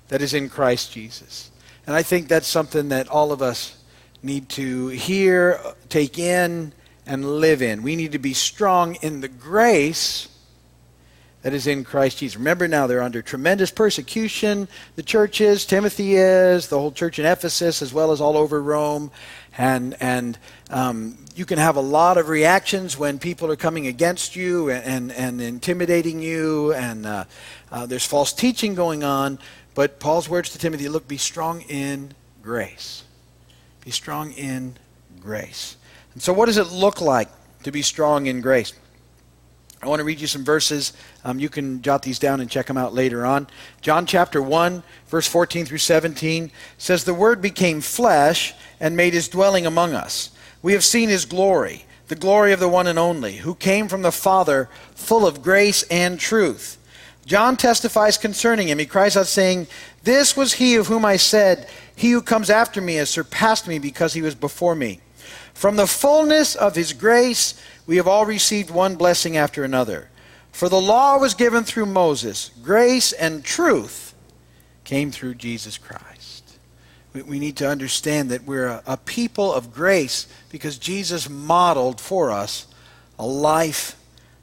that 0.09 0.23
is 0.23 0.35
in 0.35 0.49
Christ 0.49 0.93
Jesus. 0.93 1.51
And 1.87 1.97
I 1.97 2.03
think 2.03 2.29
that's 2.29 2.47
something 2.47 2.91
that 2.91 3.09
all 3.09 3.33
of 3.33 3.43
us 3.43 3.83
need 4.23 4.49
to 4.51 4.89
hear, 4.89 5.59
take 5.89 6.19
in, 6.19 6.73
and 7.07 7.41
live 7.41 7.63
in. 7.63 7.83
We 7.83 7.97
need 7.97 8.13
to 8.13 8.19
be 8.19 8.35
strong 8.35 8.97
in 8.97 9.21
the 9.21 9.29
grace 9.29 10.29
that 11.43 11.53
is 11.53 11.67
in 11.67 11.85
Christ 11.85 12.19
Jesus. 12.19 12.39
Remember 12.39 12.67
now, 12.67 12.87
they're 12.87 13.03
under 13.03 13.21
tremendous 13.21 13.71
persecution. 13.71 14.67
The 14.97 15.03
church 15.03 15.43
is, 15.43 15.67
Timothy 15.67 16.15
is, 16.17 16.69
the 16.69 16.79
whole 16.79 16.91
church 16.91 17.19
in 17.19 17.27
Ephesus, 17.27 17.83
as 17.83 17.93
well 17.93 18.13
as 18.13 18.21
all 18.23 18.39
over 18.39 18.63
Rome. 18.63 19.11
And, 19.57 19.97
and 20.01 20.39
um, 20.71 21.17
you 21.37 21.45
can 21.45 21.59
have 21.59 21.77
a 21.77 21.81
lot 21.81 22.17
of 22.19 22.29
reactions 22.29 22.99
when 22.99 23.19
people 23.19 23.51
are 23.51 23.57
coming 23.57 23.87
against 23.87 24.35
you 24.35 24.71
and, 24.71 25.11
and, 25.11 25.13
and 25.13 25.41
intimidating 25.41 26.21
you, 26.21 26.73
and 26.75 27.07
uh, 27.07 27.25
uh, 27.71 27.87
there's 27.87 28.07
false 28.07 28.33
teaching 28.33 28.75
going 28.75 29.05
on. 29.05 29.39
But 29.75 30.01
Paul's 30.01 30.29
words 30.29 30.51
to 30.51 30.59
Timothy 30.59 30.89
look, 30.89 31.07
be 31.07 31.17
strong 31.17 31.63
in 31.63 32.15
grace. 32.43 33.05
Be 33.85 33.91
strong 33.91 34.33
in 34.33 34.77
grace. 35.21 35.77
And 36.15 36.23
so, 36.23 36.33
what 36.33 36.47
does 36.47 36.59
it 36.59 36.69
look 36.69 37.01
like 37.01 37.29
to 37.65 37.73
be 37.73 37.83
strong 37.83 38.27
in 38.27 38.41
grace? 38.41 38.73
I 39.85 39.87
want 39.87 40.01
to 40.01 40.05
read 40.05 40.19
you 40.19 40.27
some 40.27 40.45
verses. 40.45 40.95
Um, 41.25 41.39
you 41.39 41.51
can 41.51 41.83
jot 41.83 42.01
these 42.01 42.19
down 42.19 42.41
and 42.41 42.49
check 42.49 42.69
them 42.69 42.79
out 42.79 42.95
later 42.95 43.27
on. 43.27 43.47
John 43.83 44.07
chapter 44.07 44.41
1, 44.41 44.83
verse 45.09 45.29
14 45.29 45.67
through 45.67 45.77
17 45.77 46.51
says, 46.79 47.05
The 47.05 47.13
Word 47.13 47.43
became 47.43 47.83
flesh 47.83 48.55
and 48.81 48.97
made 48.97 49.13
his 49.13 49.29
dwelling 49.29 49.67
among 49.67 49.93
us. 49.93 50.31
We 50.63 50.73
have 50.73 50.85
seen 50.85 51.11
his 51.11 51.27
glory, 51.27 51.85
the 52.09 52.15
glory 52.15 52.55
of 52.55 52.61
the 52.61 52.69
one 52.69 52.87
and 52.87 52.99
only, 52.99 53.37
who 53.37 53.55
came 53.55 53.87
from 53.87 54.01
the 54.01 54.11
Father, 54.11 54.71
full 54.95 55.27
of 55.27 55.43
grace 55.43 55.83
and 55.91 56.19
truth. 56.19 56.79
John 57.27 57.59
testifies 57.59 58.17
concerning 58.17 58.69
him. 58.69 58.79
He 58.79 58.87
cries 58.87 59.19
out, 59.19 59.27
saying, 59.27 59.67
This 60.03 60.35
was 60.35 60.55
he 60.55 60.77
of 60.77 60.87
whom 60.87 61.05
I 61.05 61.17
said, 61.17 61.69
He 61.95 62.13
who 62.13 62.23
comes 62.23 62.49
after 62.49 62.81
me 62.81 62.95
has 62.95 63.11
surpassed 63.11 63.69
me 63.69 63.79
because 63.79 64.15
he 64.15 64.23
was 64.23 64.35
before 64.35 64.75
me. 64.75 65.01
From 65.55 65.77
the 65.77 65.87
fullness 65.87 66.55
of 66.55 66.75
his 66.75 66.93
grace, 66.93 67.55
we 67.87 67.97
have 67.97 68.09
all 68.09 68.27
received 68.27 68.71
one 68.71 68.97
blessing 68.97 69.37
after 69.37 69.65
another. 69.65 70.11
For 70.53 70.69
the 70.69 70.81
law 70.81 71.19
was 71.19 71.35
given 71.35 71.65
through 71.65 71.87
Moses, 71.87 72.51
grace 72.63 73.13
and 73.13 73.45
truth 73.45 74.15
came 74.85 75.11
through 75.11 75.35
Jesus 75.35 75.79
Christ. 75.79 76.59
We, 77.13 77.39
need 77.39 77.57
to 77.59 77.69
understand 77.69 78.31
that 78.31 78.45
we're 78.45 78.83
a 78.87 78.97
people 78.97 79.53
of 79.53 79.73
grace 79.73 80.27
because 80.51 80.79
Jesus 80.79 81.31
modeled 81.31 82.01
for 82.01 82.33
us 82.33 82.67
a 83.21 83.27
life 83.27 83.97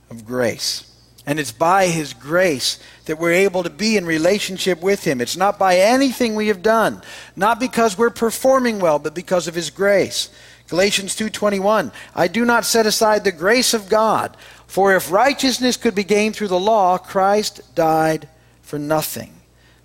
of 0.09 0.25
grace. 0.25 0.89
And 1.25 1.37
it's 1.37 1.51
by 1.51 1.87
His 1.87 2.13
grace 2.13 2.79
that 3.05 3.19
we're 3.19 3.33
able 3.33 3.63
to 3.63 3.69
be 3.69 3.97
in 3.97 4.05
relationship 4.05 4.81
with 4.81 5.03
Him. 5.03 5.19
It's 5.19 5.35
not 5.35 5.59
by 5.59 5.77
anything 5.77 6.33
we 6.33 6.47
have 6.47 6.63
done, 6.63 7.01
not 7.35 7.59
because 7.59 7.97
we're 7.97 8.09
performing 8.09 8.79
well, 8.79 8.99
but 8.99 9.13
because 9.13 9.47
of 9.47 9.55
His 9.55 9.69
grace. 9.69 10.29
Galatians 10.71 11.17
2:21 11.17 11.91
I 12.15 12.29
do 12.29 12.45
not 12.45 12.63
set 12.63 12.85
aside 12.85 13.25
the 13.25 13.33
grace 13.33 13.73
of 13.73 13.89
God 13.89 14.37
for 14.67 14.95
if 14.95 15.11
righteousness 15.11 15.75
could 15.75 15.93
be 15.93 16.05
gained 16.05 16.33
through 16.33 16.47
the 16.47 16.57
law 16.57 16.97
Christ 16.97 17.59
died 17.75 18.29
for 18.61 18.79
nothing. 18.79 19.33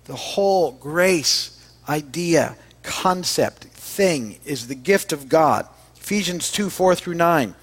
The 0.05 0.15
whole 0.15 0.71
grace 0.71 1.59
idea, 1.89 2.55
concept, 2.83 3.65
thing 3.65 4.39
is 4.45 4.67
the 4.67 4.75
gift 4.75 5.11
of 5.11 5.27
God. 5.27 5.67
Ephesians 5.97 6.49
2 6.53 6.69
4 6.69 6.95
through 6.95 7.15
9. 7.15 7.53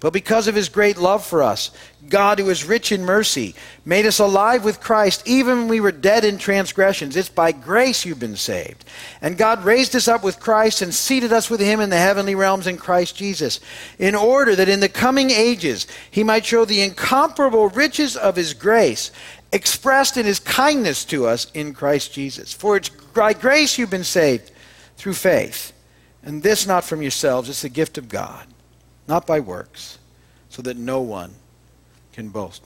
But 0.00 0.14
because 0.14 0.48
of 0.48 0.54
his 0.54 0.70
great 0.70 0.96
love 0.96 1.26
for 1.26 1.42
us, 1.42 1.70
God, 2.08 2.38
who 2.38 2.48
is 2.48 2.64
rich 2.64 2.90
in 2.90 3.04
mercy, 3.04 3.54
made 3.84 4.06
us 4.06 4.18
alive 4.18 4.64
with 4.64 4.80
Christ 4.80 5.22
even 5.26 5.58
when 5.58 5.68
we 5.68 5.80
were 5.80 5.92
dead 5.92 6.24
in 6.24 6.38
transgressions. 6.38 7.16
It's 7.16 7.28
by 7.28 7.52
grace 7.52 8.06
you've 8.06 8.18
been 8.18 8.36
saved. 8.36 8.86
And 9.20 9.36
God 9.36 9.62
raised 9.62 9.94
us 9.94 10.08
up 10.08 10.24
with 10.24 10.40
Christ 10.40 10.80
and 10.80 10.94
seated 10.94 11.34
us 11.34 11.50
with 11.50 11.60
him 11.60 11.80
in 11.80 11.90
the 11.90 11.98
heavenly 11.98 12.34
realms 12.34 12.66
in 12.66 12.78
Christ 12.78 13.14
Jesus, 13.14 13.60
in 13.98 14.14
order 14.14 14.56
that 14.56 14.70
in 14.70 14.80
the 14.80 14.88
coming 14.88 15.30
ages 15.30 15.86
he 16.10 16.24
might 16.24 16.46
show 16.46 16.64
the 16.64 16.80
incomparable 16.80 17.68
riches 17.68 18.16
of 18.16 18.36
his 18.36 18.54
grace 18.54 19.10
expressed 19.52 20.16
in 20.16 20.24
his 20.24 20.38
kindness 20.38 21.04
to 21.04 21.26
us 21.26 21.50
in 21.52 21.74
Christ 21.74 22.14
Jesus. 22.14 22.54
For 22.54 22.78
it's 22.78 22.88
by 22.88 23.34
grace 23.34 23.76
you've 23.76 23.90
been 23.90 24.04
saved 24.04 24.50
through 24.96 25.14
faith. 25.14 25.74
And 26.22 26.42
this 26.42 26.66
not 26.66 26.84
from 26.84 27.02
yourselves, 27.02 27.50
it's 27.50 27.62
the 27.62 27.68
gift 27.68 27.98
of 27.98 28.08
God 28.08 28.46
not 29.10 29.26
by 29.26 29.40
works, 29.40 29.98
so 30.48 30.62
that 30.62 30.76
no 30.76 31.02
one 31.02 31.34
can 32.12 32.28
boast. 32.28 32.62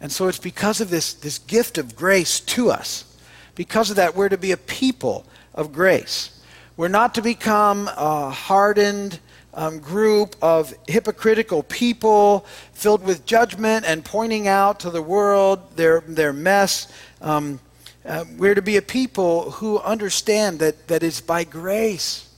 And 0.00 0.12
so 0.12 0.28
it's 0.28 0.38
because 0.38 0.80
of 0.80 0.90
this, 0.90 1.14
this 1.14 1.38
gift 1.38 1.78
of 1.78 1.96
grace 1.96 2.38
to 2.40 2.70
us. 2.70 3.16
Because 3.54 3.90
of 3.90 3.96
that, 3.96 4.14
we're 4.14 4.28
to 4.28 4.38
be 4.38 4.52
a 4.52 4.56
people 4.56 5.24
of 5.54 5.72
grace. 5.72 6.38
We're 6.76 6.88
not 6.88 7.14
to 7.14 7.22
become 7.22 7.88
a 7.96 8.30
hardened 8.30 9.18
um, 9.54 9.80
group 9.80 10.36
of 10.42 10.74
hypocritical 10.86 11.62
people 11.62 12.46
filled 12.72 13.02
with 13.02 13.26
judgment 13.26 13.84
and 13.86 14.04
pointing 14.04 14.48
out 14.48 14.80
to 14.80 14.90
the 14.90 15.02
world 15.02 15.76
their, 15.76 16.00
their 16.02 16.32
mess. 16.32 16.92
Um, 17.22 17.58
uh, 18.04 18.24
we're 18.36 18.54
to 18.54 18.62
be 18.62 18.76
a 18.76 18.82
people 18.82 19.50
who 19.52 19.78
understand 19.78 20.58
that, 20.60 20.88
that 20.88 21.02
it's 21.02 21.20
by 21.20 21.44
grace 21.44 22.29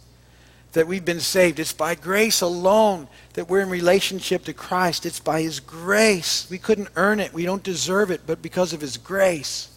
that 0.72 0.86
we've 0.86 1.04
been 1.04 1.20
saved. 1.20 1.58
It's 1.58 1.72
by 1.72 1.94
grace 1.94 2.40
alone 2.40 3.08
that 3.34 3.48
we're 3.48 3.60
in 3.60 3.68
relationship 3.70 4.44
to 4.44 4.52
Christ. 4.52 5.06
It's 5.06 5.20
by 5.20 5.42
His 5.42 5.60
grace. 5.60 6.46
We 6.50 6.58
couldn't 6.58 6.88
earn 6.96 7.20
it, 7.20 7.32
we 7.32 7.44
don't 7.44 7.62
deserve 7.62 8.10
it, 8.10 8.22
but 8.26 8.42
because 8.42 8.72
of 8.72 8.80
His 8.80 8.96
grace. 8.96 9.68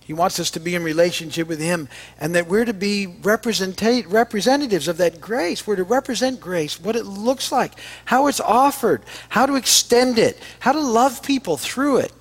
He 0.00 0.14
wants 0.14 0.40
us 0.40 0.50
to 0.52 0.60
be 0.60 0.74
in 0.74 0.82
relationship 0.82 1.46
with 1.46 1.60
Him 1.60 1.88
and 2.18 2.34
that 2.34 2.48
we're 2.48 2.64
to 2.64 2.74
be 2.74 3.06
representatives 3.06 4.88
of 4.88 4.96
that 4.96 5.20
grace. 5.20 5.64
We're 5.64 5.76
to 5.76 5.84
represent 5.84 6.40
grace, 6.40 6.80
what 6.80 6.96
it 6.96 7.06
looks 7.06 7.52
like, 7.52 7.74
how 8.06 8.26
it's 8.26 8.40
offered, 8.40 9.02
how 9.28 9.46
to 9.46 9.54
extend 9.54 10.18
it, 10.18 10.36
how 10.58 10.72
to 10.72 10.80
love 10.80 11.22
people 11.22 11.56
through 11.56 11.98
it. 11.98 12.12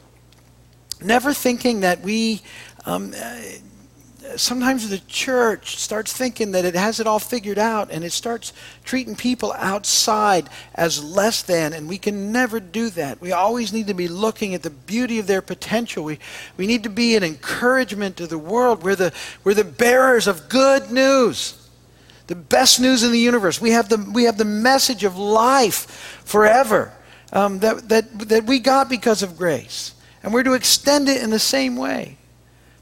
Never 1.01 1.33
thinking 1.33 1.79
that 1.79 2.01
we 2.01 2.41
um, 2.85 3.13
sometimes 4.35 4.89
the 4.89 4.99
church 5.07 5.77
starts 5.77 6.13
thinking 6.13 6.51
that 6.51 6.65
it 6.65 6.75
has 6.75 6.99
it 6.99 7.07
all 7.07 7.19
figured 7.19 7.57
out 7.57 7.91
and 7.91 8.03
it 8.03 8.11
starts 8.11 8.53
treating 8.83 9.15
people 9.15 9.53
outside 9.53 10.49
as 10.75 11.03
less 11.03 11.41
than, 11.41 11.73
and 11.73 11.87
we 11.87 11.97
can 11.97 12.31
never 12.31 12.59
do 12.59 12.89
that. 12.91 13.21
We 13.21 13.31
always 13.31 13.73
need 13.73 13.87
to 13.87 13.93
be 13.93 14.07
looking 14.07 14.53
at 14.53 14.63
the 14.63 14.69
beauty 14.69 15.19
of 15.19 15.27
their 15.27 15.41
potential. 15.41 16.03
We, 16.03 16.19
we 16.57 16.67
need 16.67 16.83
to 16.83 16.89
be 16.89 17.15
an 17.15 17.23
encouragement 17.23 18.17
to 18.17 18.27
the 18.27 18.37
world. 18.37 18.83
We're 18.83 18.95
the, 18.95 19.13
we're 19.43 19.53
the 19.53 19.63
bearers 19.63 20.27
of 20.27 20.49
good 20.49 20.91
news. 20.91 21.55
The 22.27 22.35
best 22.35 22.79
news 22.79 23.03
in 23.03 23.11
the 23.11 23.19
universe. 23.19 23.59
We 23.59 23.71
have 23.71 23.89
the, 23.89 23.97
we 23.97 24.25
have 24.25 24.37
the 24.37 24.45
message 24.45 25.03
of 25.03 25.17
life 25.17 26.21
forever 26.25 26.93
um, 27.33 27.59
that, 27.59 27.89
that, 27.89 28.19
that 28.29 28.43
we 28.45 28.59
got 28.59 28.87
because 28.87 29.23
of 29.23 29.35
grace. 29.35 29.95
And 30.21 30.31
we're 30.31 30.43
to 30.43 30.53
extend 30.53 31.09
it 31.09 31.23
in 31.23 31.31
the 31.31 31.39
same 31.39 31.75
way. 31.75 32.18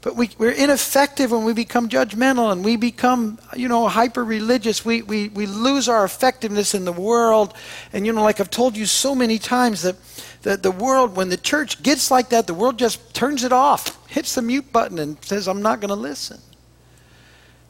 But 0.00 0.14
we, 0.14 0.30
we're 0.38 0.52
ineffective 0.52 1.32
when 1.32 1.44
we 1.44 1.52
become 1.52 1.88
judgmental 1.88 2.52
and 2.52 2.64
we 2.64 2.76
become, 2.76 3.38
you 3.56 3.66
know, 3.66 3.88
hyper 3.88 4.24
religious. 4.24 4.84
We, 4.84 5.02
we, 5.02 5.28
we 5.28 5.46
lose 5.46 5.88
our 5.88 6.04
effectiveness 6.04 6.72
in 6.74 6.84
the 6.84 6.92
world. 6.92 7.54
And, 7.92 8.06
you 8.06 8.12
know, 8.12 8.22
like 8.22 8.38
I've 8.38 8.50
told 8.50 8.76
you 8.76 8.86
so 8.86 9.14
many 9.14 9.38
times, 9.38 9.82
that, 9.82 9.96
that 10.42 10.62
the 10.62 10.70
world, 10.70 11.16
when 11.16 11.30
the 11.30 11.36
church 11.36 11.82
gets 11.82 12.12
like 12.12 12.28
that, 12.28 12.46
the 12.46 12.54
world 12.54 12.78
just 12.78 13.12
turns 13.12 13.42
it 13.42 13.52
off, 13.52 14.06
hits 14.08 14.36
the 14.36 14.42
mute 14.42 14.72
button, 14.72 15.00
and 15.00 15.22
says, 15.24 15.48
I'm 15.48 15.62
not 15.62 15.80
going 15.80 15.88
to 15.88 15.96
listen. 15.96 16.40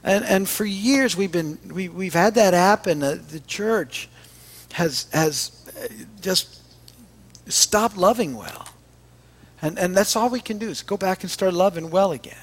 And, 0.05 0.25
and 0.25 0.49
for 0.49 0.67
years 0.67 1.17
we've, 1.17 1.33
been, 1.33 1.59
we, 1.73 1.89
we've 1.89 2.15
had 2.15 2.35
that 2.35 2.53
happen. 2.53 3.03
Uh, 3.03 3.19
the 3.31 3.41
church 3.41 4.09
has, 4.73 5.07
has 5.15 5.67
uh, 5.77 5.89
just 6.21 6.61
stopped 7.51 7.97
loving 7.97 8.37
well. 8.37 8.69
And, 9.61 9.79
and 9.79 9.97
that's 9.97 10.15
all 10.15 10.31
we 10.31 10.41
can 10.41 10.59
do 10.59 10.69
is 10.69 10.83
go 10.83 10.97
back 10.97 11.23
and 11.23 11.31
start 11.31 11.55
loving 11.55 11.91
well 11.91 12.13
again. 12.13 12.37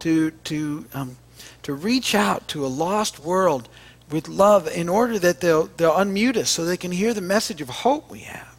To, 0.00 0.30
to, 0.30 0.84
um, 0.92 1.16
to 1.62 1.72
reach 1.72 2.14
out 2.14 2.48
to 2.48 2.66
a 2.66 2.68
lost 2.68 3.20
world 3.20 3.68
with 4.10 4.28
love 4.28 4.68
in 4.68 4.88
order 4.88 5.18
that 5.18 5.40
they'll, 5.40 5.66
they'll 5.76 5.92
unmute 5.92 6.36
us 6.36 6.50
so 6.50 6.64
they 6.64 6.76
can 6.76 6.92
hear 6.92 7.14
the 7.14 7.20
message 7.20 7.60
of 7.60 7.68
hope 7.68 8.10
we 8.10 8.20
have 8.20 8.56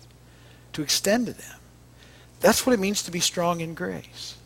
to 0.73 0.81
extend 0.81 1.27
to 1.27 1.33
them. 1.33 1.59
That's 2.39 2.65
what 2.65 2.73
it 2.73 2.79
means 2.79 3.03
to 3.03 3.11
be 3.11 3.19
strong 3.19 3.61
in 3.61 3.73
grace. 3.73 4.37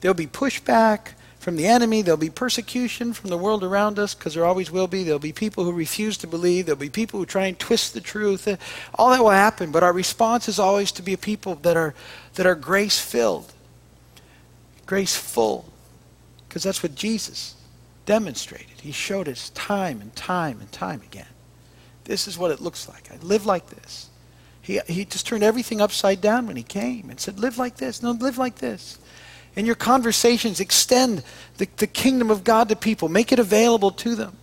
There'll 0.00 0.14
be 0.14 0.26
pushback 0.26 1.12
from 1.44 1.56
the 1.56 1.66
enemy. 1.66 2.00
There'll 2.00 2.16
be 2.16 2.30
persecution 2.30 3.12
from 3.12 3.28
the 3.28 3.36
world 3.36 3.62
around 3.62 3.98
us, 3.98 4.14
because 4.14 4.32
there 4.32 4.46
always 4.46 4.70
will 4.70 4.86
be. 4.86 5.04
There'll 5.04 5.18
be 5.18 5.32
people 5.32 5.64
who 5.64 5.72
refuse 5.72 6.16
to 6.18 6.26
believe. 6.26 6.64
There'll 6.64 6.78
be 6.78 6.88
people 6.88 7.20
who 7.20 7.26
try 7.26 7.44
and 7.44 7.58
twist 7.58 7.92
the 7.92 8.00
truth. 8.00 8.48
All 8.94 9.10
that 9.10 9.22
will 9.22 9.28
happen. 9.28 9.70
But 9.70 9.82
our 9.82 9.92
response 9.92 10.48
is 10.48 10.58
always 10.58 10.90
to 10.92 11.02
be 11.02 11.12
a 11.12 11.18
people 11.18 11.56
that 11.56 11.76
are, 11.76 11.94
that 12.34 12.46
are 12.46 12.54
grace 12.54 12.98
filled, 12.98 13.52
grace 14.86 15.14
full, 15.14 15.66
because 16.48 16.62
that's 16.62 16.82
what 16.82 16.94
Jesus 16.94 17.56
demonstrated. 18.06 18.80
He 18.80 18.90
showed 18.90 19.28
us 19.28 19.50
time 19.50 20.00
and 20.00 20.16
time 20.16 20.60
and 20.60 20.72
time 20.72 21.02
again. 21.02 21.26
This 22.04 22.26
is 22.26 22.38
what 22.38 22.52
it 22.52 22.60
looks 22.62 22.88
like. 22.88 23.10
I 23.12 23.16
live 23.22 23.44
like 23.44 23.68
this. 23.68 24.08
He, 24.62 24.80
he 24.86 25.04
just 25.04 25.26
turned 25.26 25.42
everything 25.42 25.82
upside 25.82 26.22
down 26.22 26.46
when 26.46 26.56
he 26.56 26.62
came 26.62 27.10
and 27.10 27.20
said, 27.20 27.38
Live 27.38 27.58
like 27.58 27.76
this. 27.76 28.02
No, 28.02 28.12
live 28.12 28.38
like 28.38 28.56
this. 28.56 28.98
In 29.56 29.66
your 29.66 29.74
conversations, 29.74 30.60
extend 30.60 31.22
the, 31.58 31.68
the 31.76 31.86
kingdom 31.86 32.30
of 32.30 32.42
God 32.42 32.68
to 32.70 32.76
people, 32.76 33.08
make 33.08 33.32
it 33.32 33.38
available 33.38 33.92
to 33.92 34.14
them. 34.14 34.36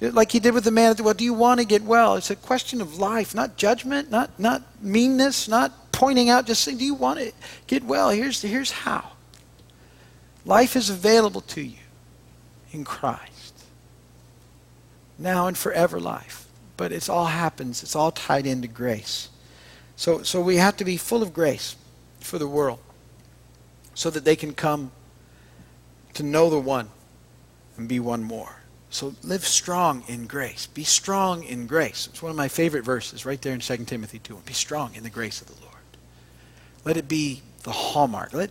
Like 0.00 0.32
he 0.32 0.40
did 0.40 0.52
with 0.52 0.64
the 0.64 0.70
man 0.70 0.90
at 0.90 0.96
the 0.98 1.02
well, 1.02 1.14
do 1.14 1.24
you 1.24 1.32
want 1.32 1.60
to 1.60 1.66
get 1.66 1.82
well? 1.82 2.16
It's 2.16 2.30
a 2.30 2.36
question 2.36 2.80
of 2.80 2.98
life, 2.98 3.34
not 3.34 3.56
judgment, 3.56 4.10
not, 4.10 4.38
not 4.38 4.62
meanness, 4.82 5.48
not 5.48 5.92
pointing 5.92 6.28
out, 6.28 6.46
just 6.46 6.62
saying, 6.62 6.78
do 6.78 6.84
you 6.84 6.94
want 6.94 7.18
to 7.18 7.32
get 7.66 7.82
well? 7.84 8.10
Here's, 8.10 8.42
here's 8.42 8.70
how. 8.70 9.12
Life 10.44 10.76
is 10.76 10.90
available 10.90 11.40
to 11.42 11.62
you 11.62 11.78
in 12.72 12.84
Christ. 12.84 13.64
Now 15.18 15.46
and 15.46 15.56
forever 15.56 15.98
life. 15.98 16.46
But 16.76 16.92
it's 16.92 17.08
all 17.08 17.26
happens, 17.26 17.82
it's 17.82 17.96
all 17.96 18.10
tied 18.10 18.46
into 18.46 18.68
grace. 18.68 19.30
So, 19.96 20.22
so 20.22 20.42
we 20.42 20.56
have 20.56 20.76
to 20.76 20.84
be 20.84 20.98
full 20.98 21.22
of 21.22 21.32
grace 21.32 21.74
for 22.20 22.38
the 22.38 22.46
world 22.46 22.80
so 23.96 24.10
that 24.10 24.24
they 24.24 24.36
can 24.36 24.52
come 24.52 24.92
to 26.12 26.22
know 26.22 26.50
the 26.50 26.60
one 26.60 26.90
and 27.76 27.88
be 27.88 27.98
one 27.98 28.22
more. 28.22 28.56
So 28.90 29.14
live 29.22 29.44
strong 29.44 30.04
in 30.06 30.26
grace. 30.26 30.66
Be 30.66 30.84
strong 30.84 31.42
in 31.42 31.66
grace. 31.66 32.06
It's 32.06 32.22
one 32.22 32.30
of 32.30 32.36
my 32.36 32.48
favorite 32.48 32.84
verses 32.84 33.24
right 33.24 33.40
there 33.40 33.54
in 33.54 33.60
2 33.60 33.76
Timothy 33.78 34.18
2. 34.18 34.42
Be 34.44 34.52
strong 34.52 34.94
in 34.94 35.02
the 35.02 35.10
grace 35.10 35.40
of 35.40 35.48
the 35.48 35.60
Lord. 35.62 35.74
Let 36.84 36.98
it 36.98 37.08
be 37.08 37.42
the 37.62 37.72
hallmark. 37.72 38.34
Let, 38.34 38.50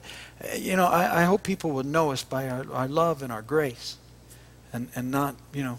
you 0.57 0.75
know, 0.75 0.87
I, 0.87 1.21
I 1.21 1.23
hope 1.25 1.43
people 1.43 1.71
will 1.71 1.83
know 1.83 2.11
us 2.11 2.23
by 2.23 2.49
our, 2.49 2.65
our 2.73 2.87
love 2.87 3.21
and 3.21 3.31
our 3.31 3.43
grace 3.43 3.97
and, 4.73 4.89
and 4.95 5.11
not, 5.11 5.35
you 5.53 5.63
know. 5.63 5.77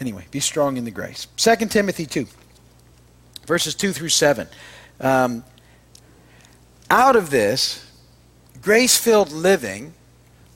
Anyway, 0.00 0.26
be 0.30 0.40
strong 0.40 0.76
in 0.76 0.84
the 0.84 0.90
grace. 0.92 1.26
2 1.36 1.56
Timothy 1.66 2.06
2, 2.06 2.26
verses 3.46 3.74
2 3.74 3.92
through 3.92 4.10
7. 4.10 4.46
Um, 5.00 5.44
out 6.90 7.16
of 7.16 7.30
this 7.30 7.84
grace 8.62 8.96
filled 8.96 9.32
living, 9.32 9.94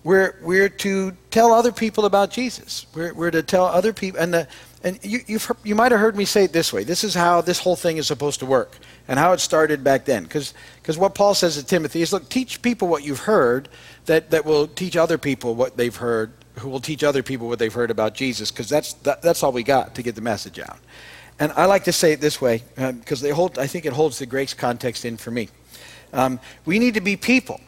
we're, 0.03 0.37
we're 0.43 0.69
to 0.69 1.13
tell 1.31 1.53
other 1.53 1.73
people 1.73 2.07
about 2.07 2.31
Jesus. 2.31 2.87
We're, 2.95 3.13
we're 3.13 3.31
to 3.31 3.43
tell 3.43 3.67
other 3.67 3.93
people. 3.93 4.21
And, 4.21 4.33
the, 4.33 4.49
and 4.83 4.99
you, 5.03 5.21
you've, 5.27 5.51
you 5.63 5.75
might 5.75 5.93
have 5.93 6.01
heard 6.01 6.17
me 6.17 6.25
say 6.25 6.45
it 6.45 6.53
this 6.53 6.73
way 6.73 6.85
this 6.85 7.05
is 7.05 7.15
how 7.15 7.43
this 7.43 7.59
whole 7.59 7.77
thing 7.77 7.99
is 7.99 8.07
supposed 8.07 8.41
to 8.41 8.47
work 8.47 8.79
and 9.09 9.19
how 9.19 9.33
it 9.33 9.41
started 9.41 9.85
back 9.85 10.07
then. 10.07 10.25
Because 10.25 10.55
what 10.97 11.15
Paul 11.15 11.35
says 11.35 11.57
to 11.57 11.65
Timothy 11.65 12.03
is 12.03 12.13
look, 12.13 12.29
teach 12.29 12.63
people 12.63 12.89
what 12.89 13.05
you've 13.05 13.21
heard 13.21 13.69
that, 14.07 14.31
that 14.31 14.45
will 14.45 14.67
teach 14.67 14.97
other 14.97 15.19
people 15.19 15.55
what 15.55 15.77
they've 15.77 15.95
heard, 15.95 16.33
who 16.59 16.71
will 16.71 16.81
teach 16.81 17.05
other 17.05 17.23
people 17.23 17.49
what 17.49 17.59
they've 17.59 17.73
heard 17.73 17.91
about 17.91 18.15
Jesus, 18.15 18.51
because 18.51 18.69
that's, 18.69 18.95
that, 18.95 19.21
that's 19.21 19.43
all 19.43 19.53
we 19.53 19.63
got 19.63 19.95
to 19.97 20.03
get 20.03 20.15
the 20.15 20.21
message 20.21 20.59
out. 20.59 20.79
And 21.39 21.53
I 21.53 21.67
like 21.67 21.85
to 21.85 21.93
say 21.93 22.13
it 22.13 22.21
this 22.21 22.41
way 22.41 22.63
because 22.77 23.25
uh, 23.25 23.35
hold, 23.35 23.59
I 23.59 23.67
think 23.67 23.85
it 23.87 23.93
holds 23.93 24.19
the 24.19 24.27
grace 24.27 24.55
context 24.55 25.05
in 25.05 25.17
for 25.17 25.31
me. 25.31 25.49
Um, 26.13 26.41
we 26.65 26.79
need 26.79 26.95
to 26.95 27.01
be 27.01 27.17
people 27.17 27.61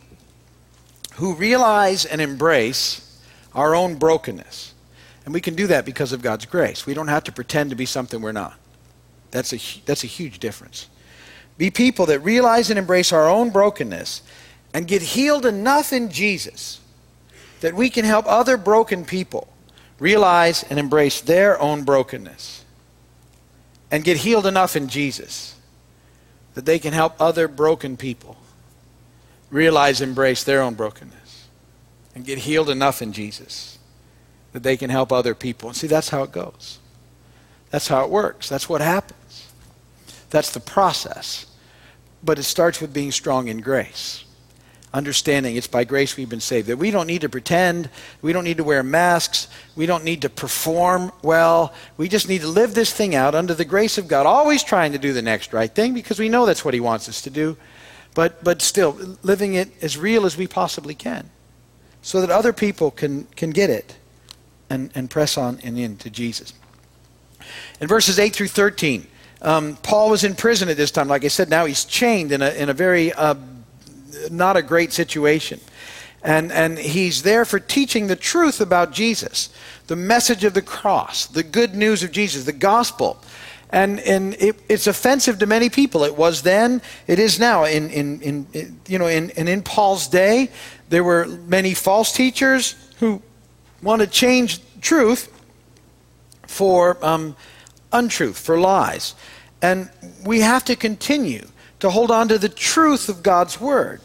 who 1.14 1.34
realize 1.34 2.04
and 2.04 2.20
embrace 2.20 3.20
our 3.54 3.74
own 3.74 3.96
brokenness. 3.96 4.74
And 5.24 5.32
we 5.32 5.40
can 5.40 5.54
do 5.54 5.66
that 5.68 5.84
because 5.84 6.12
of 6.12 6.22
God's 6.22 6.46
grace. 6.46 6.86
We 6.86 6.94
don't 6.94 7.08
have 7.08 7.24
to 7.24 7.32
pretend 7.32 7.70
to 7.70 7.76
be 7.76 7.86
something 7.86 8.20
we're 8.20 8.32
not. 8.32 8.58
That's 9.30 9.52
a, 9.52 9.58
that's 9.84 10.04
a 10.04 10.08
huge 10.08 10.38
difference. 10.38 10.88
Be 11.58 11.70
people 11.70 12.06
that 12.06 12.20
realize 12.20 12.70
and 12.70 12.78
embrace 12.78 13.12
our 13.12 13.28
own 13.28 13.50
brokenness 13.50 14.22
and 14.74 14.88
get 14.88 15.02
healed 15.02 15.46
enough 15.46 15.92
in 15.92 16.10
Jesus 16.10 16.80
that 17.60 17.74
we 17.74 17.90
can 17.90 18.04
help 18.04 18.26
other 18.26 18.56
broken 18.56 19.04
people 19.04 19.48
realize 19.98 20.64
and 20.64 20.78
embrace 20.78 21.20
their 21.20 21.60
own 21.60 21.84
brokenness 21.84 22.64
and 23.90 24.02
get 24.02 24.16
healed 24.16 24.46
enough 24.46 24.74
in 24.74 24.88
Jesus 24.88 25.54
that 26.54 26.64
they 26.64 26.78
can 26.78 26.92
help 26.92 27.14
other 27.20 27.48
broken 27.48 27.96
people 27.96 28.36
realize, 29.50 30.00
embrace 30.00 30.42
their 30.44 30.62
own 30.62 30.74
brokenness, 30.74 31.48
and 32.14 32.24
get 32.24 32.38
healed 32.38 32.70
enough 32.70 33.02
in 33.02 33.12
Jesus 33.12 33.78
that 34.52 34.62
they 34.62 34.76
can 34.76 34.90
help 34.90 35.12
other 35.12 35.34
people. 35.34 35.68
And 35.68 35.76
see, 35.76 35.86
that's 35.86 36.10
how 36.10 36.22
it 36.22 36.32
goes. 36.32 36.78
That's 37.70 37.88
how 37.88 38.04
it 38.04 38.10
works. 38.10 38.48
That's 38.48 38.68
what 38.68 38.80
happens. 38.80 39.48
That's 40.30 40.52
the 40.52 40.60
process. 40.60 41.46
But 42.22 42.38
it 42.38 42.44
starts 42.44 42.80
with 42.80 42.92
being 42.92 43.12
strong 43.12 43.48
in 43.48 43.60
grace 43.60 44.24
understanding 44.94 45.56
it's 45.56 45.66
by 45.66 45.84
grace 45.84 46.16
we've 46.16 46.28
been 46.28 46.40
saved. 46.40 46.68
That 46.68 46.76
we 46.76 46.90
don't 46.90 47.06
need 47.06 47.22
to 47.22 47.28
pretend, 47.28 47.88
we 48.20 48.32
don't 48.32 48.44
need 48.44 48.58
to 48.58 48.64
wear 48.64 48.82
masks, 48.82 49.48
we 49.74 49.86
don't 49.86 50.04
need 50.04 50.22
to 50.22 50.28
perform 50.28 51.12
well. 51.22 51.72
We 51.96 52.08
just 52.08 52.28
need 52.28 52.42
to 52.42 52.48
live 52.48 52.74
this 52.74 52.92
thing 52.92 53.14
out 53.14 53.34
under 53.34 53.54
the 53.54 53.64
grace 53.64 53.98
of 53.98 54.08
God, 54.08 54.26
always 54.26 54.62
trying 54.62 54.92
to 54.92 54.98
do 54.98 55.12
the 55.12 55.22
next 55.22 55.52
right 55.52 55.72
thing 55.72 55.94
because 55.94 56.18
we 56.18 56.28
know 56.28 56.46
that's 56.46 56.64
what 56.64 56.74
He 56.74 56.80
wants 56.80 57.08
us 57.08 57.22
to 57.22 57.30
do. 57.30 57.56
But, 58.14 58.44
but 58.44 58.60
still, 58.60 59.16
living 59.22 59.54
it 59.54 59.70
as 59.82 59.96
real 59.96 60.26
as 60.26 60.36
we 60.36 60.46
possibly 60.46 60.94
can 60.94 61.30
so 62.02 62.20
that 62.20 62.30
other 62.30 62.52
people 62.52 62.90
can, 62.90 63.24
can 63.36 63.50
get 63.50 63.70
it 63.70 63.96
and, 64.68 64.90
and 64.94 65.08
press 65.08 65.38
on 65.38 65.60
and 65.62 65.78
into 65.78 66.10
Jesus. 66.10 66.52
In 67.80 67.88
verses 67.88 68.18
8 68.18 68.34
through 68.34 68.48
13, 68.48 69.06
um, 69.40 69.76
Paul 69.82 70.10
was 70.10 70.24
in 70.24 70.34
prison 70.34 70.68
at 70.68 70.76
this 70.76 70.90
time. 70.90 71.08
Like 71.08 71.24
I 71.24 71.28
said, 71.28 71.48
now 71.48 71.64
he's 71.64 71.84
chained 71.84 72.32
in 72.32 72.42
a, 72.42 72.50
in 72.50 72.68
a 72.68 72.72
very 72.72 73.12
uh, 73.12 73.34
not 74.30 74.56
a 74.56 74.62
great 74.62 74.92
situation. 74.92 75.60
And, 76.22 76.52
and 76.52 76.78
he's 76.78 77.22
there 77.22 77.44
for 77.44 77.58
teaching 77.58 78.06
the 78.06 78.16
truth 78.16 78.60
about 78.60 78.92
Jesus, 78.92 79.48
the 79.88 79.96
message 79.96 80.44
of 80.44 80.54
the 80.54 80.62
cross, 80.62 81.26
the 81.26 81.42
good 81.42 81.74
news 81.74 82.02
of 82.02 82.12
Jesus, 82.12 82.44
the 82.44 82.52
gospel. 82.52 83.18
And, 83.70 84.00
and 84.00 84.34
it, 84.34 84.60
it's 84.68 84.86
offensive 84.86 85.38
to 85.38 85.46
many 85.46 85.68
people. 85.68 86.04
It 86.04 86.16
was 86.16 86.42
then, 86.42 86.82
it 87.06 87.18
is 87.18 87.40
now. 87.40 87.64
In, 87.64 87.90
in, 87.90 88.20
in, 88.20 88.80
you 88.86 88.98
know, 88.98 89.06
in, 89.06 89.30
and 89.32 89.48
in 89.48 89.62
Paul's 89.62 90.06
day, 90.06 90.50
there 90.90 91.02
were 91.02 91.26
many 91.26 91.74
false 91.74 92.12
teachers 92.12 92.76
who 92.98 93.22
want 93.82 94.00
to 94.00 94.06
change 94.06 94.60
truth 94.80 95.28
for 96.46 97.04
um, 97.04 97.34
untruth, 97.92 98.38
for 98.38 98.60
lies. 98.60 99.14
And 99.62 99.90
we 100.24 100.40
have 100.40 100.64
to 100.66 100.76
continue 100.76 101.46
to 101.82 101.90
hold 101.90 102.12
on 102.12 102.28
to 102.28 102.38
the 102.38 102.48
truth 102.48 103.08
of 103.08 103.24
God's 103.24 103.60
word. 103.60 104.00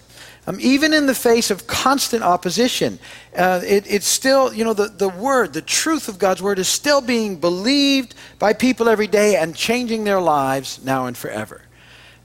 Um, 0.48 0.58
even 0.60 0.96
in 0.96 1.06
the 1.06 1.14
face 1.14 1.52
of 1.52 1.68
constant 1.68 2.24
opposition, 2.24 2.98
uh, 3.36 3.62
it, 3.64 3.86
it's 3.88 4.08
still, 4.08 4.52
you 4.52 4.64
know, 4.64 4.74
the, 4.74 4.88
the 4.88 5.10
word, 5.10 5.54
the 5.54 5.62
truth 5.62 6.08
of 6.08 6.18
God's 6.18 6.42
word 6.42 6.58
is 6.58 6.68
still 6.68 7.02
being 7.02 7.40
believed 7.40 8.16
by 8.40 8.54
people 8.54 8.90
every 8.90 9.06
day 9.06 9.36
and 9.36 9.56
changing 9.56 10.06
their 10.06 10.20
lives 10.20 10.84
now 10.84 11.06
and 11.06 11.16
forever. 11.16 11.62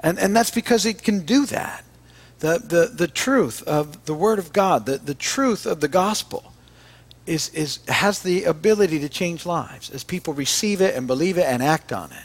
And, 0.01 0.19
and 0.19 0.35
that's 0.35 0.51
because 0.51 0.87
it 0.87 1.03
can 1.03 1.27
do 1.27 1.45
that. 1.47 1.85
The, 2.39 2.59
the, 2.59 2.91
the 2.95 3.09
truth 3.09 3.63
of 3.65 4.07
the 4.07 4.15
word 4.15 4.39
of 4.39 4.55
God, 4.55 4.87
the, 4.87 4.97
the 4.97 5.15
truth 5.15 5.67
of 5.67 5.81
the 5.83 5.89
gospel, 5.89 6.55
is, 7.27 7.51
is, 7.51 7.81
has 7.89 8.23
the 8.23 8.45
ability 8.45 9.01
to 9.01 9.09
change 9.11 9.45
lives 9.45 9.91
as 9.91 10.03
people 10.03 10.33
receive 10.33 10.81
it 10.81 10.97
and 10.97 11.07
believe 11.07 11.37
it 11.37 11.45
and 11.45 11.63
act 11.63 11.93
on 11.93 12.11
it 12.11 12.25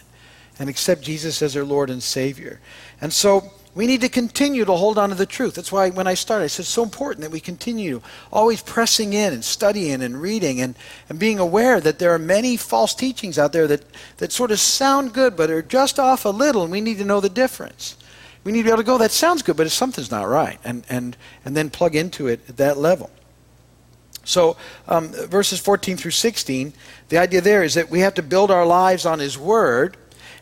and 0.59 0.69
accept 0.69 1.01
Jesus 1.01 1.41
as 1.41 1.53
their 1.53 1.65
Lord 1.65 1.89
and 1.89 2.01
Savior. 2.01 2.59
And 3.01 3.13
so 3.13 3.51
we 3.77 3.86
need 3.86 4.01
to 4.01 4.10
continue 4.10 4.65
to 4.65 4.73
hold 4.73 4.97
on 4.97 5.10
to 5.10 5.15
the 5.15 5.27
truth. 5.27 5.53
That's 5.53 5.71
why 5.71 5.91
when 5.91 6.07
I 6.07 6.15
started, 6.15 6.45
I 6.45 6.47
said 6.47 6.63
it's 6.63 6.69
so 6.69 6.81
important 6.81 7.21
that 7.21 7.31
we 7.31 7.39
continue 7.39 8.01
always 8.33 8.63
pressing 8.63 9.13
in 9.13 9.33
and 9.33 9.45
studying 9.45 10.01
and 10.01 10.19
reading 10.19 10.62
and, 10.62 10.75
and 11.10 11.19
being 11.19 11.38
aware 11.38 11.79
that 11.79 11.99
there 11.99 12.12
are 12.12 12.17
many 12.17 12.57
false 12.57 12.95
teachings 12.95 13.38
out 13.38 13.53
there 13.53 13.67
that, 13.67 13.83
that 14.17 14.31
sort 14.31 14.49
of 14.49 14.60
sound 14.60 15.13
good 15.13 15.36
but 15.36 15.51
are 15.51 15.62
just 15.62 15.99
off 15.99 16.25
a 16.25 16.29
little, 16.29 16.63
and 16.63 16.71
we 16.71 16.81
need 16.81 16.97
to 16.97 17.05
know 17.05 17.19
the 17.19 17.29
difference. 17.29 17.97
We 18.43 18.51
need 18.51 18.62
to 18.62 18.63
be 18.63 18.69
able 18.71 18.77
to 18.77 18.83
go, 18.83 18.97
that 18.97 19.12
sounds 19.12 19.43
good, 19.43 19.57
but 19.57 19.69
something's 19.69 20.10
not 20.10 20.27
right, 20.27 20.57
and, 20.63 20.83
and, 20.89 21.15
and 21.45 21.55
then 21.55 21.69
plug 21.69 21.95
into 21.95 22.25
it 22.25 22.39
at 22.49 22.57
that 22.57 22.79
level. 22.79 23.12
So, 24.23 24.57
um, 24.88 25.10
verses 25.10 25.60
14 25.60 25.97
through 25.97 26.12
16, 26.12 26.73
the 27.10 27.19
idea 27.19 27.41
there 27.41 27.62
is 27.62 27.75
that 27.75 27.91
we 27.91 27.99
have 27.99 28.15
to 28.15 28.23
build 28.23 28.49
our 28.49 28.65
lives 28.65 29.05
on 29.05 29.19
His 29.19 29.38
Word 29.38 29.97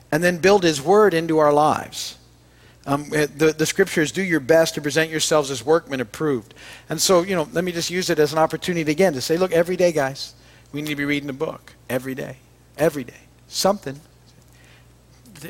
and 0.10 0.24
then 0.24 0.38
build 0.38 0.64
His 0.64 0.82
Word 0.82 1.14
into 1.14 1.38
our 1.38 1.52
lives. 1.52 2.18
Um, 2.88 3.08
eh, 3.14 3.28
the, 3.36 3.52
the 3.52 3.66
scriptures 3.66 4.12
do 4.12 4.22
your 4.22 4.40
best 4.40 4.76
to 4.76 4.82
present 4.82 5.10
yourselves 5.10 5.50
as 5.50 5.66
workmen 5.66 6.02
approved. 6.02 6.54
And 6.90 7.02
so, 7.02 7.24
you 7.24 7.36
know, 7.36 7.48
let 7.52 7.64
me 7.64 7.72
just 7.72 7.90
use 7.90 8.10
it 8.10 8.20
as 8.20 8.32
an 8.32 8.40
opportunity 8.40 8.90
again 8.92 9.14
to 9.14 9.22
say, 9.22 9.38
look, 9.38 9.52
every 9.52 9.76
day, 9.76 9.92
guys, 9.92 10.36
we 10.72 10.82
need 10.82 10.90
to 10.90 10.96
be 10.96 11.06
reading 11.06 11.30
a 11.30 11.34
book. 11.34 11.74
Every 11.90 12.14
day. 12.14 12.38
Every 12.78 13.04
day. 13.04 13.14
Something. 13.48 14.00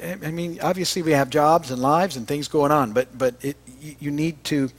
I 0.02 0.32
mean, 0.32 0.60
obviously 0.62 1.02
we 1.02 1.12
have 1.12 1.30
jobs 1.30 1.72
and 1.72 1.82
lives 1.82 2.16
and 2.16 2.28
things 2.28 2.48
going 2.48 2.72
on, 2.72 2.94
but, 2.94 3.16
but 3.18 3.36
it, 3.42 3.58
you 4.00 4.12
need 4.12 4.44
to 4.46 4.72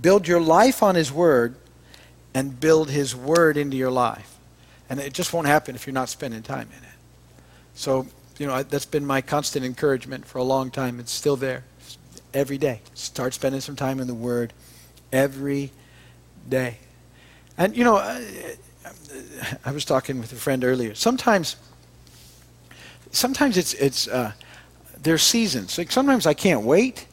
build 0.00 0.28
your 0.28 0.40
life 0.40 0.82
on 0.82 0.94
His 0.94 1.10
Word 1.10 1.56
and 2.34 2.58
build 2.58 2.90
His 2.90 3.14
Word 3.14 3.56
into 3.56 3.76
your 3.76 3.90
life. 3.90 4.36
And 4.88 5.00
it 5.00 5.12
just 5.12 5.32
won't 5.32 5.46
happen 5.46 5.74
if 5.74 5.86
you're 5.86 5.94
not 5.94 6.08
spending 6.08 6.42
time 6.42 6.68
in 6.76 6.84
it. 6.84 6.94
So, 7.74 8.06
you 8.38 8.46
know, 8.46 8.62
that's 8.62 8.84
been 8.84 9.06
my 9.06 9.20
constant 9.20 9.64
encouragement 9.64 10.26
for 10.26 10.38
a 10.38 10.42
long 10.44 10.70
time. 10.70 10.98
It's 10.98 11.12
still 11.12 11.36
there. 11.36 11.64
Every 12.32 12.58
day. 12.58 12.80
Start 12.94 13.34
spending 13.34 13.60
some 13.60 13.76
time 13.76 14.00
in 14.00 14.06
the 14.06 14.14
Word 14.14 14.52
every 15.12 15.72
day. 16.48 16.78
And, 17.58 17.76
you 17.76 17.84
know, 17.84 17.96
I, 17.96 18.56
I 19.64 19.72
was 19.72 19.84
talking 19.84 20.20
with 20.20 20.32
a 20.32 20.36
friend 20.36 20.64
earlier. 20.64 20.94
Sometimes, 20.94 21.56
sometimes 23.10 23.56
it's, 23.56 23.74
it's 23.74 24.08
uh, 24.08 24.32
there's 25.02 25.22
seasons. 25.22 25.76
Like 25.76 25.90
sometimes 25.90 26.26
I 26.26 26.34
can't 26.34 26.62
wait 26.62 27.06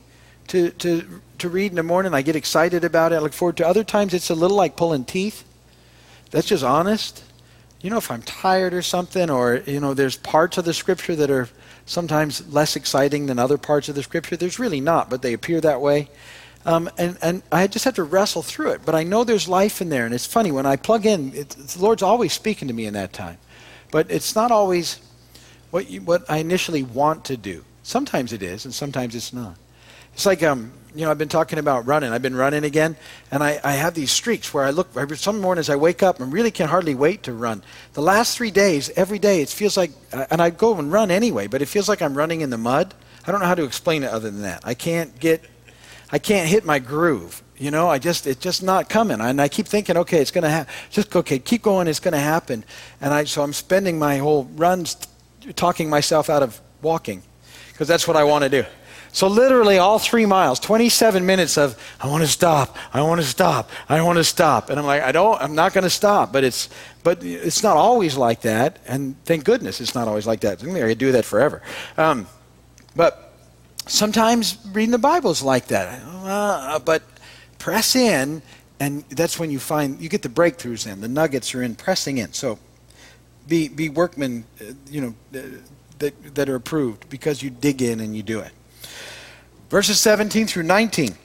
to, 0.47 0.69
to, 0.71 1.21
to 1.39 1.49
read 1.49 1.71
in 1.71 1.75
the 1.75 1.84
morning. 1.84 2.13
I 2.13 2.21
get 2.21 2.36
excited 2.36 2.84
about 2.84 3.12
it. 3.12 3.15
I 3.15 3.19
look 3.19 3.34
forward 3.34 3.58
to 3.58 3.67
Other 3.67 3.84
times 3.84 4.13
it's 4.13 4.30
a 4.30 4.36
little 4.36 4.58
like 4.58 4.75
pulling 4.75 5.06
teeth. 5.06 5.43
That's 6.32 6.47
just 6.47 6.63
honest 6.63 7.23
you 7.82 7.89
know, 7.89 7.97
if 7.97 8.10
I'm 8.10 8.21
tired 8.23 8.73
or 8.73 8.82
something, 8.82 9.30
or, 9.30 9.62
you 9.65 9.80
know, 9.80 9.93
there's 9.93 10.17
parts 10.17 10.58
of 10.58 10.65
the 10.65 10.73
scripture 10.73 11.15
that 11.15 11.30
are 11.30 11.47
sometimes 11.88 12.47
less 12.54 12.76
exciting 12.76 13.26
than 13.26 13.39
other 13.39 13.58
parts 13.58 13.89
of 13.89 13.95
the 13.95 14.04
scripture. 14.04 14.38
There's 14.38 14.60
really 14.60 14.82
not, 14.82 15.10
but 15.10 15.23
they 15.23 15.34
appear 15.34 15.60
that 15.62 15.82
way. 15.82 16.10
Um, 16.65 16.89
and, 16.97 17.17
and 17.21 17.41
I 17.52 17.65
just 17.67 17.86
have 17.86 17.95
to 17.95 18.04
wrestle 18.04 18.43
through 18.43 18.71
it. 18.71 18.82
But 18.86 18.93
I 18.93 19.04
know 19.04 19.23
there's 19.23 19.47
life 19.47 19.82
in 19.82 19.89
there. 19.89 20.06
And 20.06 20.13
it's 20.13 20.26
funny, 20.26 20.52
when 20.52 20.65
I 20.65 20.76
plug 20.76 21.06
in, 21.06 21.32
the 21.32 21.78
Lord's 21.80 22.04
always 22.04 22.34
speaking 22.34 22.67
to 22.67 22.73
me 22.73 22.86
in 22.86 22.93
that 22.93 23.13
time. 23.13 23.38
But 23.89 24.12
it's 24.12 24.36
not 24.36 24.52
always 24.52 25.00
what, 25.71 25.89
you, 25.89 26.02
what 26.02 26.30
I 26.30 26.38
initially 26.38 26.84
want 26.84 27.23
to 27.26 27.38
do. 27.38 27.63
Sometimes 27.84 28.34
it 28.34 28.43
is, 28.43 28.65
and 28.65 28.73
sometimes 28.73 29.15
it's 29.15 29.32
not. 29.32 29.56
It's 30.13 30.26
like 30.26 30.43
um, 30.43 30.73
you 30.95 31.06
know, 31.06 31.12
I've 31.12 31.17
been 31.17 31.30
talking 31.30 31.60
about 31.60 31.86
running. 31.86 32.12
I've 32.12 32.21
been 32.21 32.36
running 32.36 32.63
again, 32.63 32.95
and 33.32 33.43
I, 33.43 33.60
I 33.63 33.73
have 33.73 33.93
these 33.93 34.12
streaks 34.12 34.54
where 34.54 34.63
I 34.63 34.71
look. 34.71 34.89
Some 35.15 35.41
mornings 35.41 35.69
I 35.69 35.76
wake 35.76 36.02
up 36.02 36.19
and 36.19 36.34
really 36.34 36.52
can 36.52 36.67
hardly 36.67 36.95
wait 36.95 37.23
to 37.23 37.34
run. 37.34 37.63
The 37.93 38.02
last 38.02 38.38
three 38.38 38.52
days, 38.52 38.89
every 38.95 39.19
day, 39.19 39.41
it 39.41 39.50
feels 39.50 39.78
like, 39.78 39.91
uh, 40.12 40.26
and 40.32 40.41
I 40.41 40.50
go 40.50 40.78
and 40.78 40.91
run 40.91 41.12
anyway, 41.12 41.47
but 41.47 41.62
it 41.62 41.67
feels 41.67 41.88
like 41.88 42.02
I'm 42.02 42.15
running 42.15 42.41
in 42.41 42.50
the 42.50 42.58
mud. 42.58 42.93
I 43.26 43.32
don't 43.32 43.41
know 43.41 43.47
how 43.47 43.56
to 43.56 43.63
explain 43.63 44.04
it 44.04 44.10
other 44.10 44.32
than 44.32 44.41
that. 44.43 44.62
I 44.63 44.73
can't 44.73 45.19
get, 45.19 45.43
I 46.12 46.19
can't 46.19 46.50
hit 46.50 46.65
my 46.65 46.80
groove. 46.80 47.43
You 47.58 47.71
know, 47.71 47.88
I 47.89 48.00
just 48.00 48.28
it's 48.28 48.39
just 48.39 48.62
not 48.62 48.88
coming, 48.88 49.19
and 49.19 49.41
I 49.41 49.47
keep 49.50 49.67
thinking, 49.67 49.97
okay, 49.97 50.21
it's 50.21 50.32
going 50.32 50.43
to 50.43 50.50
happen. 50.50 50.73
Just 50.91 51.15
okay, 51.15 51.39
keep 51.39 51.63
going. 51.63 51.88
It's 51.88 52.00
going 52.00 52.13
to 52.13 52.19
happen, 52.19 52.63
and 53.02 53.13
I 53.13 53.23
so 53.23 53.41
I'm 53.41 53.54
spending 53.54 53.97
my 53.97 54.17
whole 54.17 54.45
runs 54.56 54.95
t- 55.41 55.54
talking 55.54 55.89
myself 55.89 56.30
out 56.30 56.43
of 56.43 56.62
walking 56.82 57.23
because 57.71 57.88
that's 57.88 58.08
what 58.08 58.15
I 58.15 58.23
want 58.23 58.43
to 58.43 58.50
do. 58.50 58.63
So 59.12 59.28
literally 59.28 59.78
all 59.78 60.00
three 60.00 60.26
miles, 60.26 60.60
27 60.60 61.26
minutes 61.26 61.58
of, 61.58 61.78
I 62.00 62.08
want 62.08 62.24
to 62.24 62.28
stop, 62.28 62.76
I 62.93 63.02
want 63.02 63.22
to 63.22 63.28
stop, 63.28 63.70
I 63.89 64.02
want 64.02 64.17
to 64.17 64.24
stop. 64.24 64.70
And 64.70 64.80
I'm 64.80 64.86
like, 64.86 65.02
I 65.02 65.12
don't, 65.12 65.41
I'm 65.41 65.56
not 65.56 65.74
going 65.74 65.84
to 65.84 65.89
stop. 65.89 66.32
But 66.32 66.43
it's, 66.43 66.70
but 67.04 67.24
it's 67.24 67.63
not 67.63 67.78
always 67.78 68.17
like 68.17 68.41
that. 68.41 68.80
And 68.88 69.15
thank 69.26 69.43
goodness 69.43 69.82
it's 69.82 69.96
not 69.96 70.08
always 70.08 70.28
like 70.28 70.41
that. 70.41 70.63
I 70.63 70.65
could 70.65 70.98
do 70.98 71.13
that 71.13 71.26
forever. 71.26 71.62
Um, 71.98 72.28
but 72.96 73.34
sometimes 73.88 74.58
reading 74.72 74.91
the 74.91 74.98
Bible 74.98 75.32
is 75.32 75.41
like 75.41 75.67
that. 75.67 76.02
Uh, 76.06 76.80
but 76.80 77.04
press 77.60 77.96
in, 77.96 78.41
and 78.80 79.04
that's 79.10 79.39
when 79.39 79.50
you 79.50 79.60
find, 79.60 80.02
you 80.02 80.10
get 80.10 80.22
the 80.22 80.30
breakthroughs 80.30 80.91
in. 80.91 81.02
The 81.02 81.08
nuggets 81.08 81.56
are 81.56 81.63
in 81.63 81.76
pressing 81.76 82.17
in. 82.17 82.34
So 82.34 82.60
be, 83.48 83.67
be 83.67 83.89
workmen, 83.89 84.46
uh, 84.62 84.74
you 84.89 85.02
know, 85.02 85.15
uh, 85.34 85.43
that, 86.00 86.36
that 86.36 86.50
are 86.50 86.56
approved 86.56 87.10
because 87.10 87.41
you 87.41 87.50
dig 87.50 87.82
in 87.82 88.00
and 88.00 88.15
you 88.15 88.24
do 88.24 88.39
it. 88.39 88.52
Verses 89.69 89.99
17 89.99 90.47
through 90.47 90.63
19. 90.63 91.15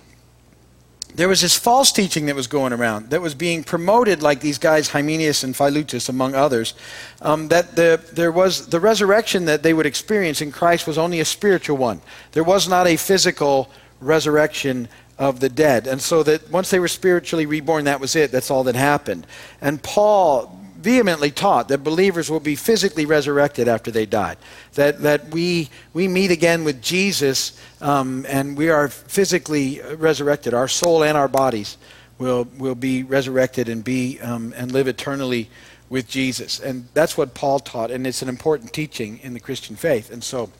There 1.14 1.28
was 1.28 1.42
this 1.42 1.56
false 1.56 1.92
teaching 1.92 2.26
that 2.26 2.34
was 2.34 2.46
going 2.46 2.72
around 2.72 3.10
that 3.10 3.20
was 3.20 3.34
being 3.34 3.64
promoted, 3.64 4.22
like 4.22 4.40
these 4.40 4.56
guys, 4.56 4.88
Hymenaeus 4.88 5.44
and 5.44 5.54
Philetus, 5.54 6.08
among 6.08 6.34
others, 6.34 6.72
um, 7.20 7.48
that 7.48 7.76
the, 7.76 8.00
there 8.12 8.32
was 8.32 8.68
the 8.68 8.80
resurrection 8.80 9.44
that 9.44 9.62
they 9.62 9.74
would 9.74 9.84
experience 9.84 10.40
in 10.40 10.50
Christ 10.50 10.86
was 10.86 10.96
only 10.96 11.20
a 11.20 11.24
spiritual 11.26 11.76
one. 11.76 12.00
There 12.32 12.44
was 12.44 12.66
not 12.66 12.86
a 12.86 12.96
physical 12.96 13.70
resurrection 14.00 14.88
of 15.18 15.40
the 15.40 15.50
dead. 15.50 15.86
And 15.86 16.00
so 16.00 16.22
that 16.22 16.50
once 16.50 16.70
they 16.70 16.80
were 16.80 16.88
spiritually 16.88 17.44
reborn, 17.44 17.84
that 17.84 18.00
was 18.00 18.16
it. 18.16 18.32
That's 18.32 18.50
all 18.50 18.64
that 18.64 18.74
happened. 18.74 19.26
And 19.60 19.82
Paul 19.82 20.61
vehemently 20.82 21.30
taught 21.30 21.68
that 21.68 21.78
believers 21.78 22.30
will 22.30 22.40
be 22.40 22.56
physically 22.56 23.06
resurrected 23.06 23.68
after 23.68 23.90
they 23.90 24.04
died. 24.04 24.36
That, 24.74 25.00
that 25.02 25.28
we, 25.30 25.70
we 25.94 26.08
meet 26.08 26.30
again 26.30 26.64
with 26.64 26.82
Jesus 26.82 27.58
um, 27.80 28.26
and 28.28 28.56
we 28.56 28.68
are 28.68 28.88
physically 28.88 29.80
resurrected. 29.96 30.54
Our 30.54 30.68
soul 30.68 31.04
and 31.04 31.16
our 31.16 31.28
bodies 31.28 31.78
will, 32.18 32.44
will 32.58 32.74
be 32.74 33.02
resurrected 33.02 33.68
and, 33.68 33.84
be, 33.84 34.20
um, 34.20 34.52
and 34.56 34.72
live 34.72 34.88
eternally 34.88 35.48
with 35.88 36.08
Jesus. 36.08 36.58
And 36.58 36.88
that's 36.94 37.16
what 37.16 37.34
Paul 37.34 37.60
taught, 37.60 37.90
and 37.90 38.06
it's 38.06 38.22
an 38.22 38.28
important 38.28 38.72
teaching 38.72 39.20
in 39.22 39.34
the 39.34 39.40
Christian 39.40 39.76
faith. 39.76 40.10
And 40.10 40.24
so 40.24 40.50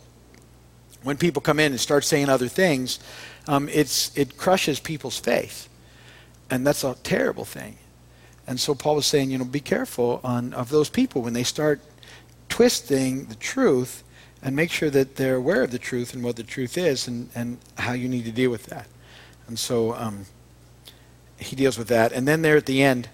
when 1.03 1.17
people 1.17 1.43
come 1.43 1.59
in 1.59 1.73
and 1.73 1.81
start 1.81 2.05
saying 2.05 2.29
other 2.29 2.49
things, 2.49 3.01
um, 3.49 3.69
it's, 3.69 4.17
it 4.17 4.37
crushes 4.37 4.79
people's 4.79 5.19
faith. 5.19 5.69
And 6.51 6.67
that's 6.67 6.85
a 6.85 6.97
terrible 7.03 7.45
thing. 7.45 7.79
And 8.53 8.61
so 8.61 8.75
Paul 8.75 8.97
was 8.97 9.07
saying, 9.07 9.31
you 9.31 9.39
know, 9.39 9.47
be 9.47 9.61
careful 9.61 10.21
on, 10.23 10.53
of 10.53 10.69
those 10.69 10.91
people 10.91 11.23
when 11.23 11.33
they 11.33 11.43
start 11.43 11.81
twisting 12.51 13.25
the 13.25 13.35
truth 13.35 14.05
and 14.43 14.55
make 14.55 14.71
sure 14.71 14.91
that 14.91 15.17
they're 15.17 15.37
aware 15.37 15.63
of 15.63 15.71
the 15.71 15.79
truth 15.79 16.13
and 16.13 16.23
what 16.23 16.37
the 16.37 16.43
truth 16.43 16.77
is 16.77 17.09
and, 17.09 17.31
and 17.35 17.57
how 17.79 17.95
you 17.95 18.11
need 18.11 18.27
to 18.27 18.31
deal 18.31 18.51
with 18.51 18.65
that. 18.67 18.89
And 19.47 19.59
so 19.59 19.95
um, 19.95 20.27
he 21.39 21.57
deals 21.57 21.79
with 21.79 21.89
that. 21.89 22.13
And 22.13 22.29
then 22.29 22.43
there 22.43 22.59
at 22.59 22.67
the 22.67 22.83
end, 22.83 23.09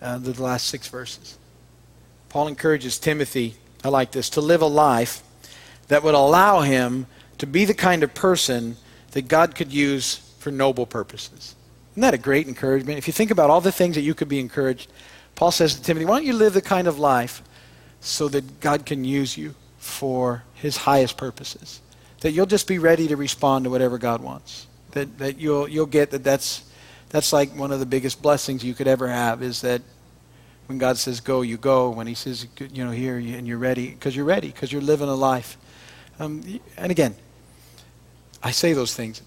uh, 0.00 0.16
the 0.16 0.42
last 0.42 0.66
six 0.68 0.88
verses, 0.88 1.36
Paul 2.30 2.48
encourages 2.48 2.98
Timothy, 2.98 3.56
I 3.84 3.90
like 3.90 4.12
this, 4.12 4.30
to 4.30 4.40
live 4.40 4.62
a 4.62 4.66
life 4.66 5.22
that 5.88 6.02
would 6.02 6.14
allow 6.14 6.62
him 6.62 7.06
to 7.36 7.46
be 7.46 7.66
the 7.66 7.74
kind 7.74 8.02
of 8.02 8.14
person 8.14 8.78
that 9.10 9.28
God 9.28 9.54
could 9.54 9.74
use 9.74 10.34
for 10.38 10.50
noble 10.50 10.86
purposes. 10.86 11.54
Isn't 12.00 12.12
that 12.12 12.14
a 12.14 12.22
great 12.22 12.48
encouragement? 12.48 12.96
If 12.96 13.06
you 13.06 13.12
think 13.12 13.30
about 13.30 13.50
all 13.50 13.60
the 13.60 13.70
things 13.70 13.94
that 13.94 14.00
you 14.00 14.14
could 14.14 14.26
be 14.26 14.40
encouraged, 14.40 14.90
Paul 15.34 15.50
says 15.50 15.74
to 15.74 15.82
Timothy, 15.82 16.06
why 16.06 16.16
don't 16.16 16.24
you 16.24 16.32
live 16.32 16.54
the 16.54 16.62
kind 16.62 16.88
of 16.88 16.98
life 16.98 17.42
so 18.00 18.26
that 18.28 18.58
God 18.60 18.86
can 18.86 19.04
use 19.04 19.36
you 19.36 19.54
for 19.76 20.42
his 20.54 20.78
highest 20.78 21.18
purposes? 21.18 21.82
That 22.22 22.30
you'll 22.30 22.46
just 22.46 22.66
be 22.66 22.78
ready 22.78 23.06
to 23.08 23.18
respond 23.18 23.64
to 23.64 23.70
whatever 23.70 23.98
God 23.98 24.22
wants. 24.22 24.66
That, 24.92 25.18
that 25.18 25.38
you'll, 25.38 25.68
you'll 25.68 25.84
get 25.84 26.10
that 26.12 26.24
that's, 26.24 26.64
that's 27.10 27.34
like 27.34 27.54
one 27.54 27.70
of 27.70 27.80
the 27.80 27.86
biggest 27.86 28.22
blessings 28.22 28.64
you 28.64 28.72
could 28.72 28.88
ever 28.88 29.06
have 29.06 29.42
is 29.42 29.60
that 29.60 29.82
when 30.68 30.78
God 30.78 30.96
says 30.96 31.20
go, 31.20 31.42
you 31.42 31.58
go. 31.58 31.90
When 31.90 32.06
he 32.06 32.14
says, 32.14 32.46
you 32.72 32.82
know, 32.82 32.92
here, 32.92 33.18
and 33.18 33.46
you're 33.46 33.58
ready, 33.58 33.90
because 33.90 34.16
you're 34.16 34.24
ready, 34.24 34.48
because 34.48 34.72
you're 34.72 34.80
living 34.80 35.10
a 35.10 35.14
life. 35.14 35.58
Um, 36.18 36.60
and 36.78 36.90
again, 36.90 37.14
I 38.42 38.52
say 38.52 38.72
those 38.72 38.94
things, 38.94 39.20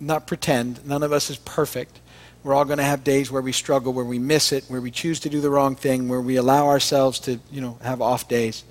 not 0.00 0.26
pretend. 0.26 0.84
None 0.84 1.04
of 1.04 1.12
us 1.12 1.30
is 1.30 1.36
perfect. 1.36 2.00
We're 2.46 2.54
all 2.54 2.64
going 2.64 2.78
to 2.78 2.84
have 2.84 3.02
days 3.02 3.28
where 3.28 3.42
we 3.42 3.50
struggle, 3.50 3.92
where 3.92 4.04
we 4.04 4.20
miss 4.20 4.52
it, 4.52 4.66
where 4.68 4.80
we 4.80 4.92
choose 4.92 5.18
to 5.20 5.28
do 5.28 5.40
the 5.40 5.50
wrong 5.50 5.74
thing, 5.74 6.08
where 6.08 6.20
we 6.20 6.36
allow 6.36 6.68
ourselves 6.68 7.18
to, 7.20 7.40
you 7.50 7.60
know, 7.60 7.76
have 7.82 8.00
off 8.00 8.28
days 8.28 8.62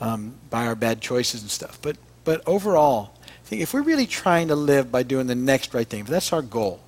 um, 0.00 0.34
by 0.50 0.66
our 0.66 0.74
bad 0.74 1.00
choices 1.00 1.40
and 1.40 1.48
stuff. 1.48 1.78
But, 1.80 1.98
but 2.24 2.42
overall, 2.48 3.12
I 3.24 3.44
think 3.44 3.62
if 3.62 3.72
we're 3.72 3.82
really 3.82 4.06
trying 4.06 4.48
to 4.48 4.56
live 4.56 4.90
by 4.90 5.04
doing 5.04 5.28
the 5.28 5.36
next 5.36 5.72
right 5.72 5.86
thing, 5.86 6.00
if 6.00 6.08
that's 6.08 6.32
our 6.32 6.42
goal, 6.42 6.80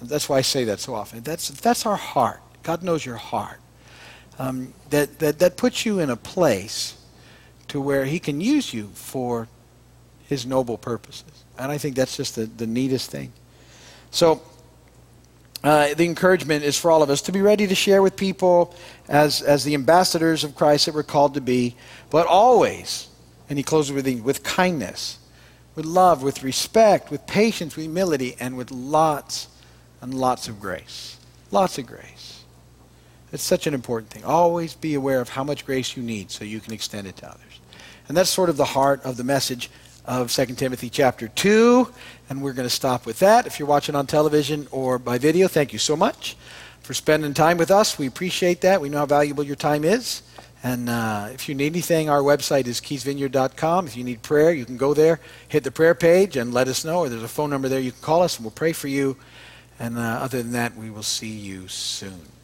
that's 0.00 0.28
why 0.28 0.38
I 0.38 0.42
say 0.42 0.62
that 0.62 0.78
so 0.78 0.94
often. 0.94 1.24
That's, 1.24 1.48
that's 1.48 1.84
our 1.86 1.96
heart. 1.96 2.40
God 2.62 2.84
knows 2.84 3.04
your 3.04 3.16
heart. 3.16 3.58
Um, 4.38 4.74
that, 4.90 5.18
that, 5.18 5.40
that 5.40 5.56
puts 5.56 5.84
you 5.84 5.98
in 5.98 6.08
a 6.08 6.16
place 6.16 6.96
to 7.66 7.80
where 7.80 8.04
He 8.04 8.20
can 8.20 8.40
use 8.40 8.72
you 8.72 8.90
for 8.94 9.48
His 10.28 10.46
noble 10.46 10.78
purposes. 10.78 11.42
And 11.58 11.72
I 11.72 11.78
think 11.78 11.96
that's 11.96 12.16
just 12.16 12.36
the, 12.36 12.44
the 12.46 12.68
neatest 12.68 13.10
thing. 13.10 13.32
So, 14.12 14.40
uh, 15.64 15.94
the 15.94 16.04
encouragement 16.04 16.64
is 16.64 16.78
for 16.78 16.90
all 16.90 17.02
of 17.02 17.10
us 17.10 17.22
to 17.22 17.32
be 17.32 17.40
ready 17.40 17.66
to 17.66 17.74
share 17.74 18.00
with 18.00 18.16
people 18.16 18.74
as, 19.08 19.42
as 19.42 19.64
the 19.64 19.74
ambassadors 19.74 20.44
of 20.44 20.54
Christ 20.54 20.86
that 20.86 20.94
we're 20.94 21.02
called 21.02 21.34
to 21.34 21.40
be, 21.40 21.74
but 22.10 22.26
always, 22.26 23.08
and 23.48 23.58
he 23.58 23.62
closes 23.62 23.92
with, 23.92 24.06
with 24.22 24.42
kindness, 24.44 25.18
with 25.74 25.84
love, 25.84 26.22
with 26.22 26.42
respect, 26.44 27.10
with 27.10 27.26
patience, 27.26 27.76
with 27.76 27.86
humility, 27.86 28.36
and 28.38 28.56
with 28.56 28.70
lots 28.70 29.48
and 30.00 30.14
lots 30.14 30.48
of 30.48 30.60
grace. 30.60 31.18
Lots 31.50 31.78
of 31.78 31.86
grace. 31.86 32.44
It's 33.32 33.42
such 33.42 33.66
an 33.66 33.74
important 33.74 34.10
thing. 34.10 34.24
Always 34.24 34.74
be 34.74 34.94
aware 34.94 35.20
of 35.20 35.30
how 35.30 35.44
much 35.44 35.66
grace 35.66 35.96
you 35.96 36.02
need 36.02 36.30
so 36.30 36.44
you 36.44 36.60
can 36.60 36.72
extend 36.72 37.06
it 37.06 37.16
to 37.16 37.28
others. 37.28 37.60
And 38.06 38.16
that's 38.16 38.30
sort 38.30 38.48
of 38.48 38.56
the 38.56 38.64
heart 38.64 39.04
of 39.04 39.16
the 39.16 39.24
message 39.24 39.70
of 40.08 40.32
2 40.32 40.46
Timothy 40.54 40.88
chapter 40.88 41.28
2. 41.28 41.92
And 42.30 42.42
we're 42.42 42.54
going 42.54 42.66
to 42.66 42.74
stop 42.74 43.04
with 43.06 43.18
that. 43.20 43.46
If 43.46 43.58
you're 43.58 43.68
watching 43.68 43.94
on 43.94 44.06
television 44.06 44.66
or 44.70 44.98
by 44.98 45.18
video, 45.18 45.46
thank 45.46 45.72
you 45.72 45.78
so 45.78 45.96
much 45.96 46.36
for 46.80 46.94
spending 46.94 47.34
time 47.34 47.58
with 47.58 47.70
us. 47.70 47.98
We 47.98 48.06
appreciate 48.06 48.62
that. 48.62 48.80
We 48.80 48.88
know 48.88 48.98
how 48.98 49.06
valuable 49.06 49.44
your 49.44 49.56
time 49.56 49.84
is. 49.84 50.22
And 50.64 50.88
uh, 50.88 51.28
if 51.32 51.48
you 51.48 51.54
need 51.54 51.72
anything, 51.72 52.08
our 52.08 52.22
website 52.22 52.66
is 52.66 52.80
keysvineyard.com. 52.80 53.86
If 53.86 53.96
you 53.96 54.02
need 54.02 54.22
prayer, 54.22 54.50
you 54.50 54.64
can 54.64 54.78
go 54.78 54.94
there, 54.94 55.20
hit 55.46 55.62
the 55.62 55.70
prayer 55.70 55.94
page, 55.94 56.36
and 56.36 56.52
let 56.52 56.66
us 56.66 56.84
know. 56.84 57.00
Or 57.00 57.08
there's 57.08 57.22
a 57.22 57.28
phone 57.28 57.50
number 57.50 57.68
there 57.68 57.78
you 57.78 57.92
can 57.92 58.00
call 58.00 58.22
us, 58.22 58.36
and 58.36 58.44
we'll 58.44 58.50
pray 58.50 58.72
for 58.72 58.88
you. 58.88 59.16
And 59.78 59.98
uh, 59.98 60.00
other 60.00 60.42
than 60.42 60.52
that, 60.52 60.74
we 60.74 60.90
will 60.90 61.04
see 61.04 61.28
you 61.28 61.68
soon. 61.68 62.37